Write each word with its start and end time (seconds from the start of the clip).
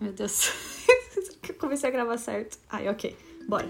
Meu 0.00 0.12
Deus. 0.12 0.52
Eu 1.48 1.54
comecei 1.54 1.88
a 1.88 1.92
gravar 1.92 2.18
certo. 2.18 2.58
Ai, 2.70 2.88
ok. 2.88 3.16
Bora. 3.48 3.68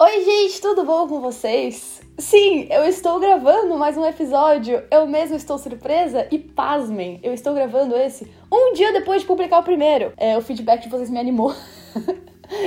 Oi, 0.00 0.24
gente, 0.24 0.60
tudo 0.60 0.84
bom 0.84 1.06
com 1.08 1.20
vocês? 1.20 2.00
Sim, 2.18 2.68
eu 2.70 2.84
estou 2.84 3.18
gravando 3.18 3.76
mais 3.76 3.96
um 3.96 4.04
episódio. 4.04 4.82
Eu 4.90 5.06
mesmo 5.06 5.36
estou 5.36 5.58
surpresa 5.58 6.28
e 6.30 6.38
pasmem, 6.38 7.18
eu 7.22 7.32
estou 7.32 7.54
gravando 7.54 7.96
esse 7.96 8.30
um 8.52 8.72
dia 8.74 8.92
depois 8.92 9.22
de 9.22 9.26
publicar 9.26 9.58
o 9.58 9.62
primeiro. 9.62 10.12
É, 10.16 10.36
o 10.36 10.42
feedback 10.42 10.82
de 10.82 10.88
vocês 10.88 11.10
me 11.10 11.18
animou. 11.18 11.54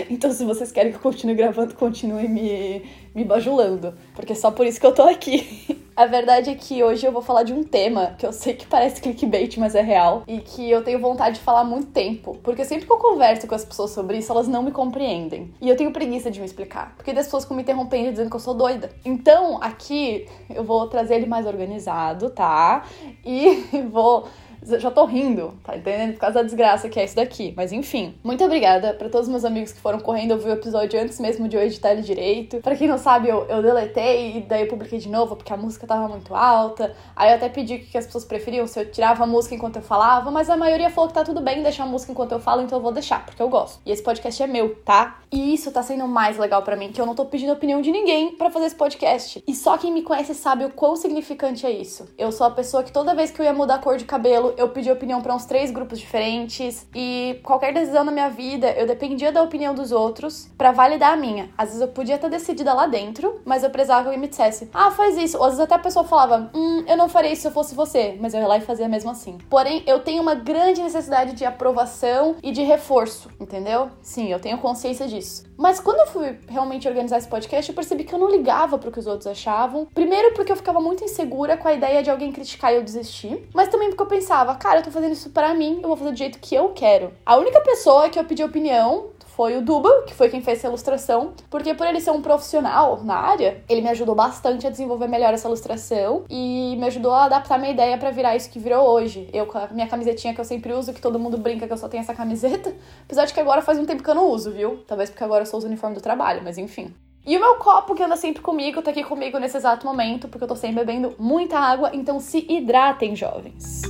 Então, 0.10 0.30
se 0.34 0.44
vocês 0.44 0.74
querem 0.74 0.92
que 0.92 0.98
eu 0.98 1.02
continue 1.02 1.36
gravando, 1.36 1.74
continue 1.74 2.28
me, 2.28 2.84
me 3.16 3.24
bajulando. 3.24 3.98
Porque 4.14 4.34
é 4.34 4.36
só 4.36 4.52
por 4.52 4.68
isso 4.68 4.78
que 4.78 4.86
eu 4.86 4.94
tô 4.94 5.04
aqui. 5.04 5.79
A 6.00 6.06
verdade 6.06 6.50
é 6.50 6.56
que 6.56 6.82
hoje 6.82 7.06
eu 7.06 7.12
vou 7.12 7.22
falar 7.22 7.44
de 7.44 7.52
um 7.52 7.62
tema 7.62 8.16
que 8.18 8.26
eu 8.26 8.32
sei 8.32 8.54
que 8.54 8.66
parece 8.66 9.02
clickbait, 9.02 9.58
mas 9.58 9.76
é 9.76 9.82
real. 9.82 10.24
E 10.26 10.40
que 10.40 10.72
eu 10.72 10.82
tenho 10.82 10.98
vontade 10.98 11.40
de 11.40 11.42
falar 11.42 11.60
há 11.60 11.64
muito 11.66 11.88
tempo. 11.88 12.40
Porque 12.42 12.64
sempre 12.64 12.86
que 12.86 12.94
eu 12.94 12.96
converso 12.96 13.46
com 13.46 13.54
as 13.54 13.66
pessoas 13.66 13.92
sobre 13.92 14.18
isso, 14.18 14.32
elas 14.32 14.48
não 14.48 14.64
me 14.64 14.72
compreendem. 14.72 15.54
E 15.60 15.68
eu 15.68 15.76
tenho 15.76 15.92
preguiça 15.92 16.32
de 16.32 16.40
me 16.40 16.46
explicar. 16.46 16.94
Porque 16.96 17.12
das 17.12 17.26
pessoas 17.26 17.44
ficam 17.44 17.58
me 17.58 17.64
interrompendo 17.64 18.12
dizendo 18.12 18.30
que 18.30 18.36
eu 18.38 18.40
sou 18.40 18.54
doida. 18.54 18.90
Então, 19.04 19.62
aqui 19.62 20.26
eu 20.50 20.64
vou 20.64 20.88
trazer 20.88 21.16
ele 21.16 21.26
mais 21.26 21.46
organizado, 21.46 22.30
tá? 22.30 22.86
E 23.26 23.66
vou 23.92 24.26
já 24.64 24.92
tô 24.92 25.06
rindo, 25.06 25.54
tá 25.64 25.76
entendendo? 25.76 26.14
Por 26.14 26.20
causa 26.20 26.36
da 26.36 26.44
desgraça 26.44 26.90
que 26.90 27.00
é 27.00 27.06
isso 27.06 27.16
daqui. 27.16 27.54
Mas 27.56 27.72
enfim, 27.72 28.16
muito 28.24 28.44
obrigada 28.44 28.94
para 28.94 29.10
todos 29.10 29.28
os 29.28 29.32
meus 29.32 29.46
amigos 29.46 29.72
que 29.72 29.80
foram 29.80 30.00
correndo 30.00 30.32
ouvir 30.32 30.50
o 30.50 30.54
episódio 30.54 31.00
antes 31.00 31.20
mesmo 31.20 31.48
de 31.48 31.56
eu 31.56 31.62
editar 31.62 31.92
ele 31.92 32.02
direito. 32.02 32.58
Para 32.58 32.76
quem 32.76 32.88
não 32.88 32.98
sabe, 32.98 33.30
eu, 33.30 33.46
eu 33.46 33.62
deletei 33.62 34.38
e 34.38 34.42
daí 34.42 34.62
eu 34.62 34.68
publiquei 34.68 35.00
de 35.00 35.10
novo 35.10 35.36
porque 35.36 35.54
a 35.54 35.58
música 35.58 35.88
tava 35.88 36.08
muito 36.08 36.36
alta. 36.36 36.96
Aí 37.16 37.30
eu 37.32 37.36
até 37.36 37.50
pedi 37.50 37.76
o 37.76 37.80
que 37.80 37.98
as 37.98 38.06
pessoas 38.06 38.26
preferiam, 38.26 38.66
se 38.68 38.80
eu 38.80 38.90
tirava 38.92 39.24
a 39.24 39.28
música 39.28 39.56
enquanto 39.56 39.78
eu 39.78 39.82
falava, 39.82 40.32
mas 40.32 40.50
a 40.50 40.58
maioria 40.58 40.90
falou 40.90 41.08
que 41.08 41.14
tá 41.14 41.24
tudo 41.24 41.42
bem 41.42 41.64
deixar 41.64 41.84
a 41.84 41.88
música 41.88 42.12
enquanto 42.12 42.32
eu 42.32 42.40
falo, 42.40 42.62
então 42.62 42.78
eu 42.78 42.82
vou 42.82 42.92
deixar, 42.92 43.26
porque 43.26 43.42
eu 43.42 43.50
gosto. 43.50 43.80
E 43.86 43.92
esse 43.92 44.04
podcast 44.04 44.42
é 44.42 44.48
meu, 44.48 44.76
tá? 44.84 45.20
E 45.32 45.54
isso 45.54 45.72
tá 45.72 45.84
sendo 45.84 46.08
mais 46.08 46.38
legal 46.38 46.62
para 46.64 46.76
mim, 46.76 46.92
que 46.92 47.00
eu 47.00 47.06
não 47.06 47.16
tô 47.16 47.26
pedindo 47.26 47.54
opinião 47.54 47.82
de 47.82 47.92
ninguém 47.92 48.36
para 48.36 48.50
fazer 48.50 48.68
esse 48.68 48.76
podcast. 48.76 49.44
E 49.48 49.56
só 49.56 49.78
quem 49.78 49.92
me 49.92 50.02
conhece 50.02 50.34
sabe 50.34 50.66
o 50.66 50.70
quão 50.70 50.96
significante 50.96 51.66
é 51.66 51.72
isso. 51.72 52.08
Eu 52.18 52.32
sou 52.32 52.48
a 52.48 52.52
pessoa 52.52 52.84
que 52.84 52.92
toda 52.92 53.16
vez 53.16 53.32
que 53.32 53.40
eu 53.40 53.46
ia 53.46 53.54
mudar 53.54 53.76
a 53.76 53.80
cor 53.80 53.98
de 53.98 54.06
cabelo, 54.06 54.49
eu 54.58 54.70
pedi 54.70 54.92
opinião 54.92 55.22
para 55.22 55.36
uns 55.36 55.46
três 55.46 55.72
grupos 55.72 56.00
diferentes 56.00 56.88
e 56.96 57.40
qualquer 57.44 57.74
decisão 57.74 58.04
na 58.04 58.12
minha 58.12 58.30
vida, 58.30 58.72
eu 58.72 58.86
dependia 58.88 59.32
da 59.32 59.42
opinião 59.42 59.74
dos 59.74 59.92
outros 59.92 60.50
para 60.58 60.72
validar 60.72 61.14
a 61.14 61.18
minha. 61.18 61.50
Às 61.58 61.70
vezes 61.70 61.82
eu 61.82 61.88
podia 61.90 62.16
estar 62.16 62.28
decidida 62.28 62.74
lá 62.74 62.88
dentro, 62.88 63.42
mas 63.46 63.64
eu 63.64 63.70
precisava 63.70 64.02
que 64.02 64.08
alguém 64.08 64.22
me 64.22 64.28
dissesse: 64.28 64.70
"Ah, 64.74 64.92
faz 64.92 65.18
isso". 65.18 65.38
Ou 65.38 65.44
às 65.44 65.52
vezes 65.52 65.64
até 65.64 65.76
a 65.76 65.80
pessoa 65.80 66.06
falava: 66.06 66.50
"Hum, 66.54 66.84
eu 66.88 66.98
não 66.98 67.10
faria 67.10 67.32
isso 67.32 67.44
se 67.44 67.48
eu 67.48 67.52
fosse 67.52 67.76
você", 67.76 68.18
mas 68.20 68.34
eu 68.34 68.42
ia 68.42 68.48
lá 68.48 68.58
e 68.58 68.62
fazia 68.62 68.88
mesmo 68.88 69.12
assim. 69.12 69.38
Porém, 69.50 69.84
eu 69.86 70.00
tenho 70.00 70.22
uma 70.22 70.36
grande 70.36 70.82
necessidade 70.82 71.34
de 71.34 71.46
aprovação 71.46 72.36
e 72.42 72.52
de 72.52 72.62
reforço, 72.64 73.30
entendeu? 73.40 73.90
Sim, 74.02 74.32
eu 74.32 74.40
tenho 74.40 74.58
consciência 74.58 75.08
disso. 75.08 75.44
Mas 75.58 75.80
quando 75.80 76.00
eu 76.00 76.08
fui 76.08 76.38
realmente 76.48 76.88
organizar 76.88 77.18
esse 77.18 77.28
podcast, 77.28 77.70
eu 77.70 77.76
percebi 77.76 78.06
que 78.06 78.14
eu 78.16 78.20
não 78.20 78.30
ligava 78.30 78.78
pro 78.78 78.92
que 78.92 79.00
os 79.00 79.08
outros 79.08 79.28
achavam. 79.28 79.88
Primeiro 79.94 80.34
porque 80.34 80.52
eu 80.52 80.56
ficava 80.56 80.80
muito 80.80 81.04
insegura 81.04 81.58
com 81.58 81.68
a 81.68 81.74
ideia 81.74 82.02
de 82.02 82.10
alguém 82.10 82.32
criticar 82.32 82.72
e 82.72 82.78
eu 82.78 82.84
desistir, 82.84 83.48
mas 83.54 83.68
também 83.68 83.90
porque 83.90 84.02
eu 84.04 84.08
pensava, 84.08 84.30
cara, 84.56 84.80
eu 84.80 84.84
tô 84.84 84.92
fazendo 84.92 85.14
isso 85.14 85.30
para 85.30 85.54
mim, 85.54 85.80
eu 85.82 85.88
vou 85.88 85.98
fazer 85.98 86.12
do 86.12 86.18
jeito 86.18 86.40
que 86.40 86.56
eu 86.56 86.70
quero. 86.70 87.14
A 87.26 87.38
única 87.38 87.62
pessoa 87.62 88.10
que 88.10 88.20
eu 88.20 88.24
pedi 88.26 88.44
opinião 88.44 89.10
foi 89.40 89.56
o 89.56 89.62
Duba, 89.62 90.04
que 90.06 90.14
foi 90.14 90.28
quem 90.28 90.42
fez 90.42 90.58
essa 90.58 90.68
ilustração, 90.68 91.32
porque 91.50 91.74
por 91.74 91.88
ele 91.88 92.02
ser 92.02 92.12
um 92.12 92.22
profissional 92.22 93.02
na 93.06 93.16
área, 93.16 93.64
ele 93.70 93.82
me 93.82 93.88
ajudou 93.88 94.14
bastante 94.14 94.68
a 94.68 94.70
desenvolver 94.70 95.08
melhor 95.08 95.34
essa 95.34 95.48
ilustração 95.48 96.26
e 96.30 96.76
me 96.78 96.86
ajudou 96.88 97.14
a 97.14 97.24
adaptar 97.24 97.58
minha 97.58 97.72
ideia 97.72 97.98
para 97.98 98.12
virar 98.12 98.36
isso 98.36 98.50
que 98.50 98.60
virou 98.60 98.86
hoje. 98.86 99.30
Eu 99.32 99.46
com 99.46 99.58
a 99.58 99.68
minha 99.68 99.88
camisetinha 99.88 100.34
que 100.34 100.42
eu 100.42 100.44
sempre 100.44 100.74
uso, 100.74 100.94
que 100.94 101.00
todo 101.00 101.18
mundo 101.18 101.38
brinca 101.38 101.66
que 101.66 101.72
eu 101.72 101.78
só 101.78 101.88
tenho 101.88 102.02
essa 102.02 102.14
camiseta, 102.14 102.76
apesar 103.08 103.24
de 103.24 103.34
que 103.34 103.40
agora 103.40 103.62
faz 103.62 103.80
um 103.80 103.86
tempo 103.86 104.04
que 104.04 104.10
eu 104.10 104.16
não 104.16 104.30
uso, 104.30 104.52
viu? 104.52 104.84
Talvez 104.86 105.10
porque 105.10 105.24
agora 105.24 105.44
eu 105.44 105.46
sou 105.46 105.58
os 105.58 105.64
uniformes 105.64 105.98
do 105.98 106.04
trabalho, 106.04 106.42
mas 106.44 106.58
enfim. 106.58 106.94
E 107.26 107.38
o 107.38 107.40
meu 107.40 107.56
copo 107.56 107.96
que 107.96 108.04
anda 108.04 108.18
sempre 108.18 108.42
comigo, 108.42 108.82
tá 108.82 108.92
aqui 108.92 109.06
comigo 109.06 109.38
nesse 109.40 109.56
exato 109.56 109.86
momento, 109.86 110.28
porque 110.28 110.44
eu 110.44 110.50
tô 110.50 110.56
sempre 110.58 110.84
bebendo 110.84 111.16
muita 111.18 111.58
água, 111.58 111.92
então 111.94 112.20
se 112.20 112.46
hidratem, 112.50 113.16
jovens. 113.16 113.84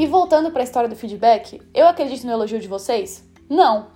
E 0.00 0.06
voltando 0.06 0.50
para 0.50 0.62
a 0.62 0.64
história 0.64 0.88
do 0.88 0.96
feedback, 0.96 1.60
eu 1.74 1.86
acredito 1.86 2.24
no 2.24 2.32
elogio 2.32 2.58
de 2.58 2.66
vocês? 2.66 3.22
Não. 3.50 3.88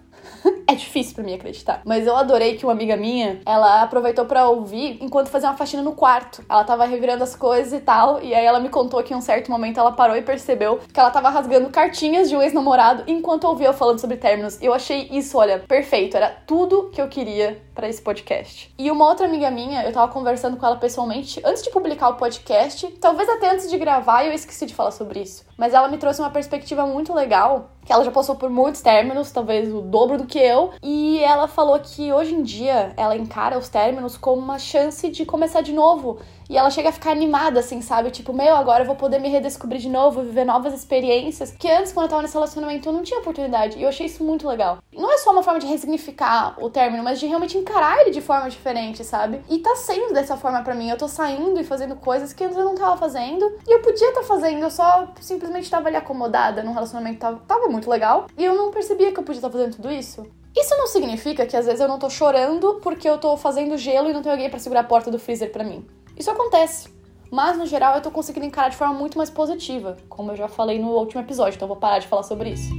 é 0.67 0.75
difícil 0.75 1.15
para 1.15 1.25
mim 1.25 1.35
acreditar. 1.35 1.83
Mas 1.85 2.07
eu 2.07 2.17
adorei 2.17 2.57
que 2.57 2.65
uma 2.65 2.73
amiga 2.73 2.97
minha, 2.97 3.41
ela 3.45 3.83
aproveitou 3.83 4.25
para 4.25 4.49
ouvir 4.49 4.99
enquanto 5.01 5.29
fazia 5.29 5.49
uma 5.49 5.57
faxina 5.57 5.83
no 5.83 5.93
quarto. 5.93 6.45
Ela 6.49 6.65
tava 6.65 6.85
revirando 6.85 7.23
as 7.23 7.37
coisas 7.37 7.73
e 7.73 7.81
tal, 7.81 8.23
e 8.23 8.35
aí 8.35 8.45
ela 8.45 8.61
me 8.61 8.69
contou 8.69 9.03
que 9.03 9.13
em 9.13 9.17
um 9.17 9.21
certo 9.21 9.51
momento 9.51 9.79
ela 9.79 9.93
parou 9.93 10.17
e 10.17 10.23
percebeu 10.23 10.81
que 10.93 10.99
ela 11.01 11.11
tava 11.11 11.29
rasgando 11.29 11.69
cartinhas 11.71 12.29
de 12.29 12.37
um 12.37 12.43
ex-namorado 12.43 13.05
enquanto 13.07 13.45
ouvia 13.45 13.69
eu 13.69 13.75
falando 13.75 13.99
sobre 13.99 14.17
términos. 14.17 14.61
Eu 14.63 14.73
achei 14.73 15.09
isso, 15.11 15.37
olha, 15.39 15.59
perfeito. 15.59 16.17
Era 16.17 16.31
tudo 16.47 16.91
que 16.91 17.01
eu 17.01 17.09
queria 17.09 17.63
para 17.75 17.89
esse 17.89 18.01
podcast. 18.01 18.73
E 18.79 18.91
uma 18.91 19.07
outra 19.09 19.27
amiga 19.27 19.51
minha, 19.51 19.83
eu 19.85 19.93
tava 19.93 20.11
conversando 20.13 20.57
com 20.57 20.65
ela 20.65 20.77
pessoalmente 20.77 21.41
antes 21.45 21.63
de 21.63 21.71
publicar 21.71 22.11
o 22.11 22.15
podcast, 22.15 22.87
talvez 23.01 23.29
até 23.29 23.51
antes 23.51 23.69
de 23.69 23.77
gravar, 23.77 24.25
eu 24.25 24.33
esqueci 24.33 24.65
de 24.65 24.75
falar 24.75 24.93
sobre 24.93 25.21
isso. 25.21 25.45
Mas 25.59 25.75
ela 25.75 25.89
me 25.89 25.99
trouxe 25.99 26.21
uma 26.21 26.31
perspectiva 26.31 26.87
muito 26.87 27.13
legal, 27.13 27.71
que 27.85 27.93
ela 27.93 28.05
já 28.05 28.11
passou 28.11 28.37
por 28.37 28.49
muitos 28.49 28.81
términos, 28.81 29.31
talvez 29.31 29.73
o 29.73 29.81
dobro 29.81 30.19
do 30.19 30.27
que 30.27 30.39
eu, 30.39 30.54
e 30.83 31.19
ela 31.21 31.47
falou 31.49 31.79
que 31.81 32.13
hoje 32.13 32.35
em 32.35 32.43
dia 32.43 32.93
ela 32.97 33.17
encara 33.17 33.59
os 33.59 33.69
términos 33.69 34.17
como 34.17 34.41
uma 34.41 34.59
chance 34.59 35.09
de 35.09 35.25
começar 35.25 35.61
de 35.61 35.73
novo. 35.73 36.19
E 36.49 36.59
ela 36.59 36.71
chega 36.71 36.91
a 36.91 36.93
ficar 36.93 37.11
animada, 37.11 37.61
assim, 37.61 37.81
sabe? 37.81 38.11
Tipo, 38.11 38.33
meu, 38.33 38.55
agora 38.55 38.83
eu 38.83 38.87
vou 38.87 38.97
poder 38.97 39.19
me 39.19 39.29
redescobrir 39.29 39.81
de 39.81 39.89
novo, 39.89 40.23
viver 40.23 40.45
novas 40.45 40.75
experiências. 40.75 41.51
Que 41.51 41.71
antes, 41.71 41.93
quando 41.93 42.05
eu 42.05 42.11
tava 42.11 42.23
nesse 42.23 42.35
relacionamento, 42.35 42.89
eu 42.89 42.93
não 42.93 43.03
tinha 43.03 43.21
oportunidade. 43.21 43.79
E 43.79 43.83
eu 43.83 43.89
achei 43.89 44.07
isso 44.07 44.23
muito 44.23 44.47
legal. 44.47 44.79
Não 44.93 45.11
é 45.11 45.17
só 45.17 45.31
uma 45.31 45.43
forma 45.43 45.59
de 45.59 45.67
ressignificar 45.67 46.55
o 46.63 46.69
término, 46.69 47.03
mas 47.03 47.19
de 47.19 47.27
realmente 47.27 47.57
encarar 47.57 48.01
ele 48.01 48.11
de 48.11 48.21
forma 48.21 48.51
diferente, 48.51 49.03
sabe? 49.03 49.41
E 49.49 49.59
tá 49.59 49.75
sendo 49.77 50.13
dessa 50.13 50.37
forma 50.37 50.63
para 50.63 50.75
mim. 50.75 50.91
Eu 50.91 50.99
tô 50.99 51.09
saindo 51.09 51.59
e 51.59 51.65
fazendo 51.65 51.97
coisas 51.97 52.33
que 52.33 52.45
antes 52.45 52.57
eu 52.57 52.65
não 52.65 52.75
tava 52.75 52.97
fazendo. 52.97 53.51
E 53.67 53.75
eu 53.75 53.81
podia 53.81 54.09
estar 54.09 54.21
tá 54.21 54.27
fazendo, 54.27 54.63
eu 54.63 54.71
só 54.71 55.09
simplesmente 55.21 55.71
tava 55.71 55.89
ali 55.89 55.97
acomodada 55.97 56.63
num 56.63 56.73
relacionamento 56.73 57.15
que 57.15 57.21
tava, 57.21 57.41
tava 57.47 57.69
muito 57.69 57.89
legal. 57.89 58.27
E 58.37 58.45
eu 58.45 58.55
não 58.55 58.71
percebia 58.71 59.13
que 59.13 59.19
eu 59.19 59.25
podia 59.25 59.39
estar 59.39 59.49
tá 59.49 59.53
fazendo 59.53 59.77
tudo 59.77 59.91
isso. 59.91 60.27
Isso 60.57 60.77
não 60.77 60.87
significa 60.87 61.45
que 61.47 61.57
às 61.57 61.67
vezes 61.67 61.81
eu 61.81 61.89
não 61.89 61.99
tô 61.99 62.09
chorando 62.09 62.81
porque 62.81 63.09
eu 63.09 63.19
tô 63.19 63.37
fazendo 63.37 63.77
gelo 63.77 64.09
e 64.09 64.13
não 64.13 64.23
tenho 64.23 64.35
alguém 64.35 64.49
para 64.49 64.61
segurar 64.61 64.81
a 64.81 64.85
porta 64.85 65.11
do 65.11 65.19
freezer 65.19 65.51
para 65.51 65.65
mim. 65.65 65.85
Isso 66.17 66.31
acontece. 66.31 66.89
Mas 67.29 67.59
no 67.59 67.67
geral 67.67 67.97
eu 67.97 68.03
tô 68.03 68.11
conseguindo 68.13 68.47
encarar 68.47 68.69
de 68.69 68.77
forma 68.77 68.95
muito 68.95 69.19
mais 69.19 69.29
positiva, 69.29 69.97
como 70.09 70.31
eu 70.31 70.37
já 70.37 70.47
falei 70.47 70.79
no 70.79 70.91
último 70.91 71.21
episódio, 71.21 71.57
então 71.57 71.67
vou 71.67 71.77
parar 71.77 71.99
de 71.99 72.07
falar 72.07 72.23
sobre 72.23 72.51
isso. 72.51 72.73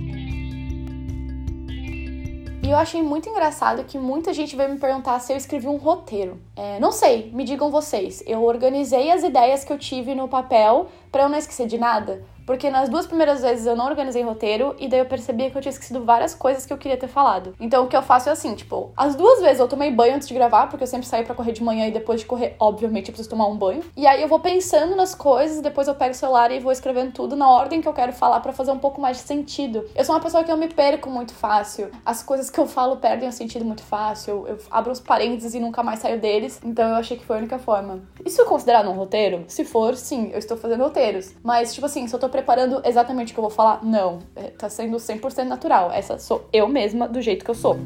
E 2.63 2.71
eu 2.71 2.77
achei 2.77 3.01
muito 3.03 3.29
engraçado 3.29 3.83
que 3.83 3.99
muita 3.99 4.33
gente 4.33 4.55
veio 4.55 4.69
me 4.69 4.79
perguntar 4.79 5.19
se 5.19 5.33
eu 5.33 5.37
escrevi 5.37 5.67
um 5.67 5.75
roteiro. 5.75 6.39
É, 6.55 6.79
não 6.79 6.91
sei, 6.91 7.29
me 7.31 7.43
digam 7.43 7.69
vocês. 7.69 8.23
Eu 8.25 8.43
organizei 8.43 9.11
as 9.11 9.21
ideias 9.21 9.63
que 9.63 9.71
eu 9.71 9.77
tive 9.77 10.15
no 10.15 10.27
papel 10.27 10.87
para 11.11 11.23
eu 11.23 11.29
não 11.29 11.37
esquecer 11.37 11.67
de 11.67 11.77
nada. 11.77 12.23
Porque 12.45 12.69
nas 12.69 12.89
duas 12.89 13.07
primeiras 13.07 13.41
vezes 13.41 13.65
eu 13.65 13.75
não 13.75 13.85
organizei 13.85 14.21
roteiro 14.23 14.75
e 14.79 14.87
daí 14.87 14.99
eu 14.99 15.05
percebi 15.05 15.49
que 15.49 15.57
eu 15.57 15.61
tinha 15.61 15.71
esquecido 15.71 16.03
várias 16.03 16.35
coisas 16.35 16.65
que 16.65 16.73
eu 16.73 16.77
queria 16.77 16.97
ter 16.97 17.07
falado. 17.07 17.55
Então 17.59 17.85
o 17.85 17.87
que 17.87 17.97
eu 17.97 18.01
faço 18.01 18.29
é 18.29 18.31
assim, 18.31 18.53
tipo, 18.55 18.91
as 18.95 19.15
duas 19.15 19.41
vezes 19.41 19.59
eu 19.59 19.67
tomei 19.67 19.91
banho 19.91 20.15
antes 20.15 20.27
de 20.27 20.33
gravar, 20.33 20.67
porque 20.67 20.83
eu 20.83 20.87
sempre 20.87 21.07
saio 21.07 21.25
para 21.25 21.35
correr 21.35 21.51
de 21.51 21.63
manhã 21.63 21.87
e 21.87 21.91
depois 21.91 22.21
de 22.21 22.25
correr, 22.25 22.55
obviamente, 22.59 23.09
eu 23.09 23.13
preciso 23.13 23.29
tomar 23.29 23.47
um 23.47 23.55
banho. 23.55 23.83
E 23.95 24.05
aí 24.05 24.21
eu 24.21 24.27
vou 24.27 24.39
pensando 24.39 24.95
nas 24.95 25.15
coisas, 25.15 25.61
depois 25.61 25.87
eu 25.87 25.95
pego 25.95 26.11
o 26.11 26.15
celular 26.15 26.51
e 26.51 26.59
vou 26.59 26.71
escrevendo 26.71 27.11
tudo 27.11 27.35
na 27.35 27.49
ordem 27.49 27.81
que 27.81 27.87
eu 27.87 27.93
quero 27.93 28.13
falar 28.13 28.39
para 28.39 28.53
fazer 28.53 28.71
um 28.71 28.79
pouco 28.79 29.01
mais 29.01 29.17
de 29.17 29.23
sentido. 29.23 29.85
Eu 29.95 30.03
sou 30.05 30.15
uma 30.15 30.21
pessoa 30.21 30.43
que 30.43 30.51
eu 30.51 30.57
me 30.57 30.67
perco 30.67 31.09
muito 31.09 31.33
fácil. 31.33 31.89
As 32.05 32.21
coisas 32.21 32.49
que 32.49 32.59
eu 32.59 32.67
falo 32.67 32.97
perdem 32.97 33.27
o 33.27 33.31
sentido 33.31 33.65
muito 33.65 33.83
fácil. 33.83 34.45
Eu 34.47 34.57
abro 34.69 34.91
os 34.91 34.99
parênteses 34.99 35.53
e 35.53 35.59
nunca 35.59 35.81
mais 35.81 35.99
saio 35.99 36.19
deles. 36.19 36.59
Então 36.63 36.89
eu 36.89 36.95
achei 36.95 37.17
que 37.17 37.25
foi 37.25 37.37
a 37.37 37.39
única 37.39 37.57
forma. 37.57 37.99
Isso 38.25 38.41
é 38.41 38.45
considerado 38.45 38.89
um 38.89 38.93
roteiro? 38.93 39.45
Se 39.47 39.65
for, 39.65 39.95
sim, 39.95 40.29
eu 40.31 40.39
estou 40.39 40.57
fazendo 40.57 40.83
roteiros. 40.83 41.33
Mas, 41.43 41.73
tipo 41.73 41.85
assim, 41.85 42.07
se 42.07 42.15
eu 42.15 42.19
tô 42.19 42.29
preparando 42.35 42.81
exatamente 42.83 43.31
o 43.31 43.33
que 43.33 43.39
eu 43.39 43.43
vou 43.43 43.51
falar, 43.51 43.83
não. 43.83 44.19
É, 44.35 44.49
tá 44.49 44.67
sendo 44.67 44.97
100% 44.97 45.45
natural. 45.45 45.89
Essa 45.91 46.17
sou 46.17 46.47
eu 46.51 46.67
mesma, 46.67 47.07
do 47.07 47.21
jeito 47.21 47.45
que 47.45 47.51
eu 47.51 47.55
sou. 47.55 47.77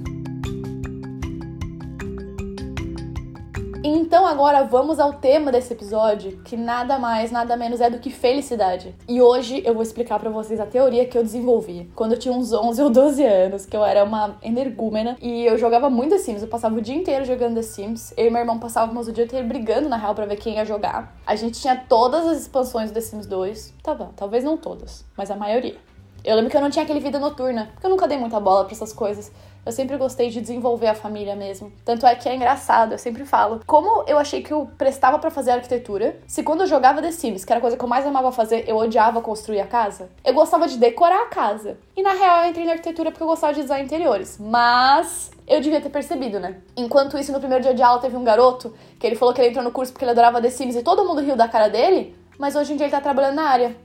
Então 3.82 4.26
agora 4.26 4.66
vamos 4.66 5.00
ao 5.00 5.14
tema 5.14 5.54
desse 5.54 5.72
episódio, 5.72 6.42
que 6.44 6.58
nada 6.58 7.00
mais, 7.00 7.32
nada 7.32 7.56
menos 7.56 7.80
é 7.80 7.90
do 7.90 7.98
que 7.98 8.10
felicidade. 8.10 8.94
E 9.08 9.22
hoje 9.22 9.64
eu 9.66 9.74
vou 9.74 9.82
explicar 9.82 10.20
para 10.20 10.30
vocês 10.30 10.60
a 10.60 10.66
teoria 10.66 11.06
que 11.06 11.18
eu 11.18 11.24
desenvolvi 11.24 11.90
quando 11.96 12.12
eu 12.12 12.20
tinha 12.20 12.34
uns 12.34 12.52
11 12.52 12.82
ou 12.82 12.90
12 12.90 13.24
anos, 13.24 13.66
que 13.66 13.78
eu 13.78 13.86
era 13.86 14.04
uma 14.04 14.38
energúmena 14.44 15.16
e 15.22 15.46
eu 15.46 15.58
jogava 15.58 15.90
muito 15.90 16.12
The 16.12 16.18
Sims, 16.18 16.42
eu 16.42 16.50
passava 16.50 16.76
o 16.76 16.82
dia 16.82 16.96
inteiro 16.96 17.24
jogando 17.24 17.56
The 17.56 17.62
Sims. 17.62 18.14
Eu 18.18 18.28
e 18.28 18.30
meu 18.30 18.42
irmão 18.42 18.60
passávamos 18.60 19.08
o 19.08 19.14
dia 19.14 19.24
inteiro 19.24 19.48
brigando 19.48 19.88
na 19.88 19.96
real 19.96 20.14
para 20.14 20.26
ver 20.26 20.36
quem 20.36 20.56
ia 20.56 20.66
jogar. 20.66 21.16
A 21.26 21.38
gente 21.38 21.62
tinha 21.62 21.78
todas 21.78 22.28
as 22.28 22.42
expansões 22.42 22.92
do 22.92 22.96
The 22.96 23.02
Sims 23.02 23.28
2. 23.28 23.76
Tá 23.82 23.96
bom, 23.96 24.12
talvez 24.14 24.44
não 24.44 24.58
todas, 24.58 25.06
mas 25.16 25.32
a 25.32 25.38
maioria. 25.38 25.78
Eu 26.22 26.36
lembro 26.36 26.52
que 26.52 26.58
eu 26.58 26.62
não 26.62 26.70
tinha 26.70 26.84
aquele 26.84 27.00
vida 27.00 27.18
noturna, 27.18 27.70
porque 27.74 27.86
eu 27.86 27.90
nunca 27.90 28.08
dei 28.08 28.18
muita 28.18 28.42
bola 28.42 28.66
para 28.66 28.74
essas 28.74 28.92
coisas. 28.92 29.32
Eu 29.66 29.72
sempre 29.72 29.98
gostei 29.98 30.30
de 30.30 30.42
desenvolver 30.42 30.88
a 30.88 30.96
família 30.96 31.36
mesmo. 31.36 31.72
Tanto 31.86 32.06
é 32.06 32.16
que 32.16 32.28
é 32.28 32.36
engraçado, 32.36 32.94
eu 32.94 32.98
sempre 32.98 33.26
falo. 33.26 33.62
Como 33.66 34.04
eu 34.08 34.18
achei 34.18 34.42
que 34.42 34.52
eu 34.52 34.70
prestava 34.78 35.20
para 35.20 35.30
fazer 35.30 35.52
arquitetura, 35.52 36.20
se 36.26 36.44
quando 36.44 36.62
eu 36.62 36.68
jogava 36.68 37.02
The 37.02 37.12
Sims, 37.12 37.46
que 37.46 37.52
era 37.52 37.60
a 37.60 37.62
coisa 37.62 37.78
que 37.78 37.84
eu 37.84 37.90
mais 37.90 38.06
amava 38.06 38.32
fazer, 38.32 38.64
eu 38.68 38.78
odiava 38.78 39.22
construir 39.22 39.60
a 39.60 39.68
casa, 39.68 40.10
eu 40.24 40.34
gostava 40.34 40.68
de 40.68 40.78
decorar 40.78 41.24
a 41.24 41.28
casa. 41.28 41.78
E 41.96 42.02
na 42.02 42.14
real 42.14 42.44
eu 42.44 42.50
entrei 42.50 42.66
na 42.66 42.72
arquitetura 42.72 43.12
porque 43.12 43.24
eu 43.24 43.28
gostava 43.28 43.54
de 43.54 43.62
design 43.62 43.86
interiores. 43.86 44.38
Mas 44.40 45.32
eu 45.46 45.60
devia 45.60 45.82
ter 45.82 45.90
percebido, 45.90 46.40
né? 46.40 46.58
Enquanto 46.78 47.18
isso, 47.18 47.32
no 47.32 47.40
primeiro 47.40 47.64
dia 47.64 47.74
de 47.74 47.82
aula, 47.82 48.00
teve 48.00 48.16
um 48.16 48.24
garoto 48.24 48.74
que 49.00 49.06
ele 49.06 49.16
falou 49.16 49.34
que 49.34 49.42
ele 49.42 49.50
entrou 49.50 49.64
no 49.64 49.72
curso 49.72 49.92
porque 49.92 50.06
ele 50.06 50.12
adorava 50.12 50.42
The 50.42 50.50
Sims 50.50 50.76
e 50.76 50.84
todo 50.84 51.04
mundo 51.04 51.22
riu 51.22 51.36
da 51.36 51.48
cara 51.48 51.68
dele, 51.68 52.16
mas 52.38 52.56
hoje 52.56 52.74
em 52.74 52.76
dia 52.76 52.86
ele 52.86 52.92
tá 52.92 53.02
trabalhando 53.02 53.36
na 53.36 53.50
área. 53.50 53.76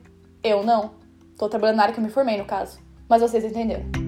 Eu 0.42 0.62
não. 0.62 0.92
Tô 1.38 1.48
trabalhando 1.48 1.76
na 1.76 1.82
área 1.84 1.94
que 1.94 2.00
eu 2.00 2.04
me 2.04 2.10
formei, 2.10 2.36
no 2.36 2.44
caso. 2.44 2.78
Mas 3.08 3.22
vocês 3.22 3.44
entenderam. 3.44 4.03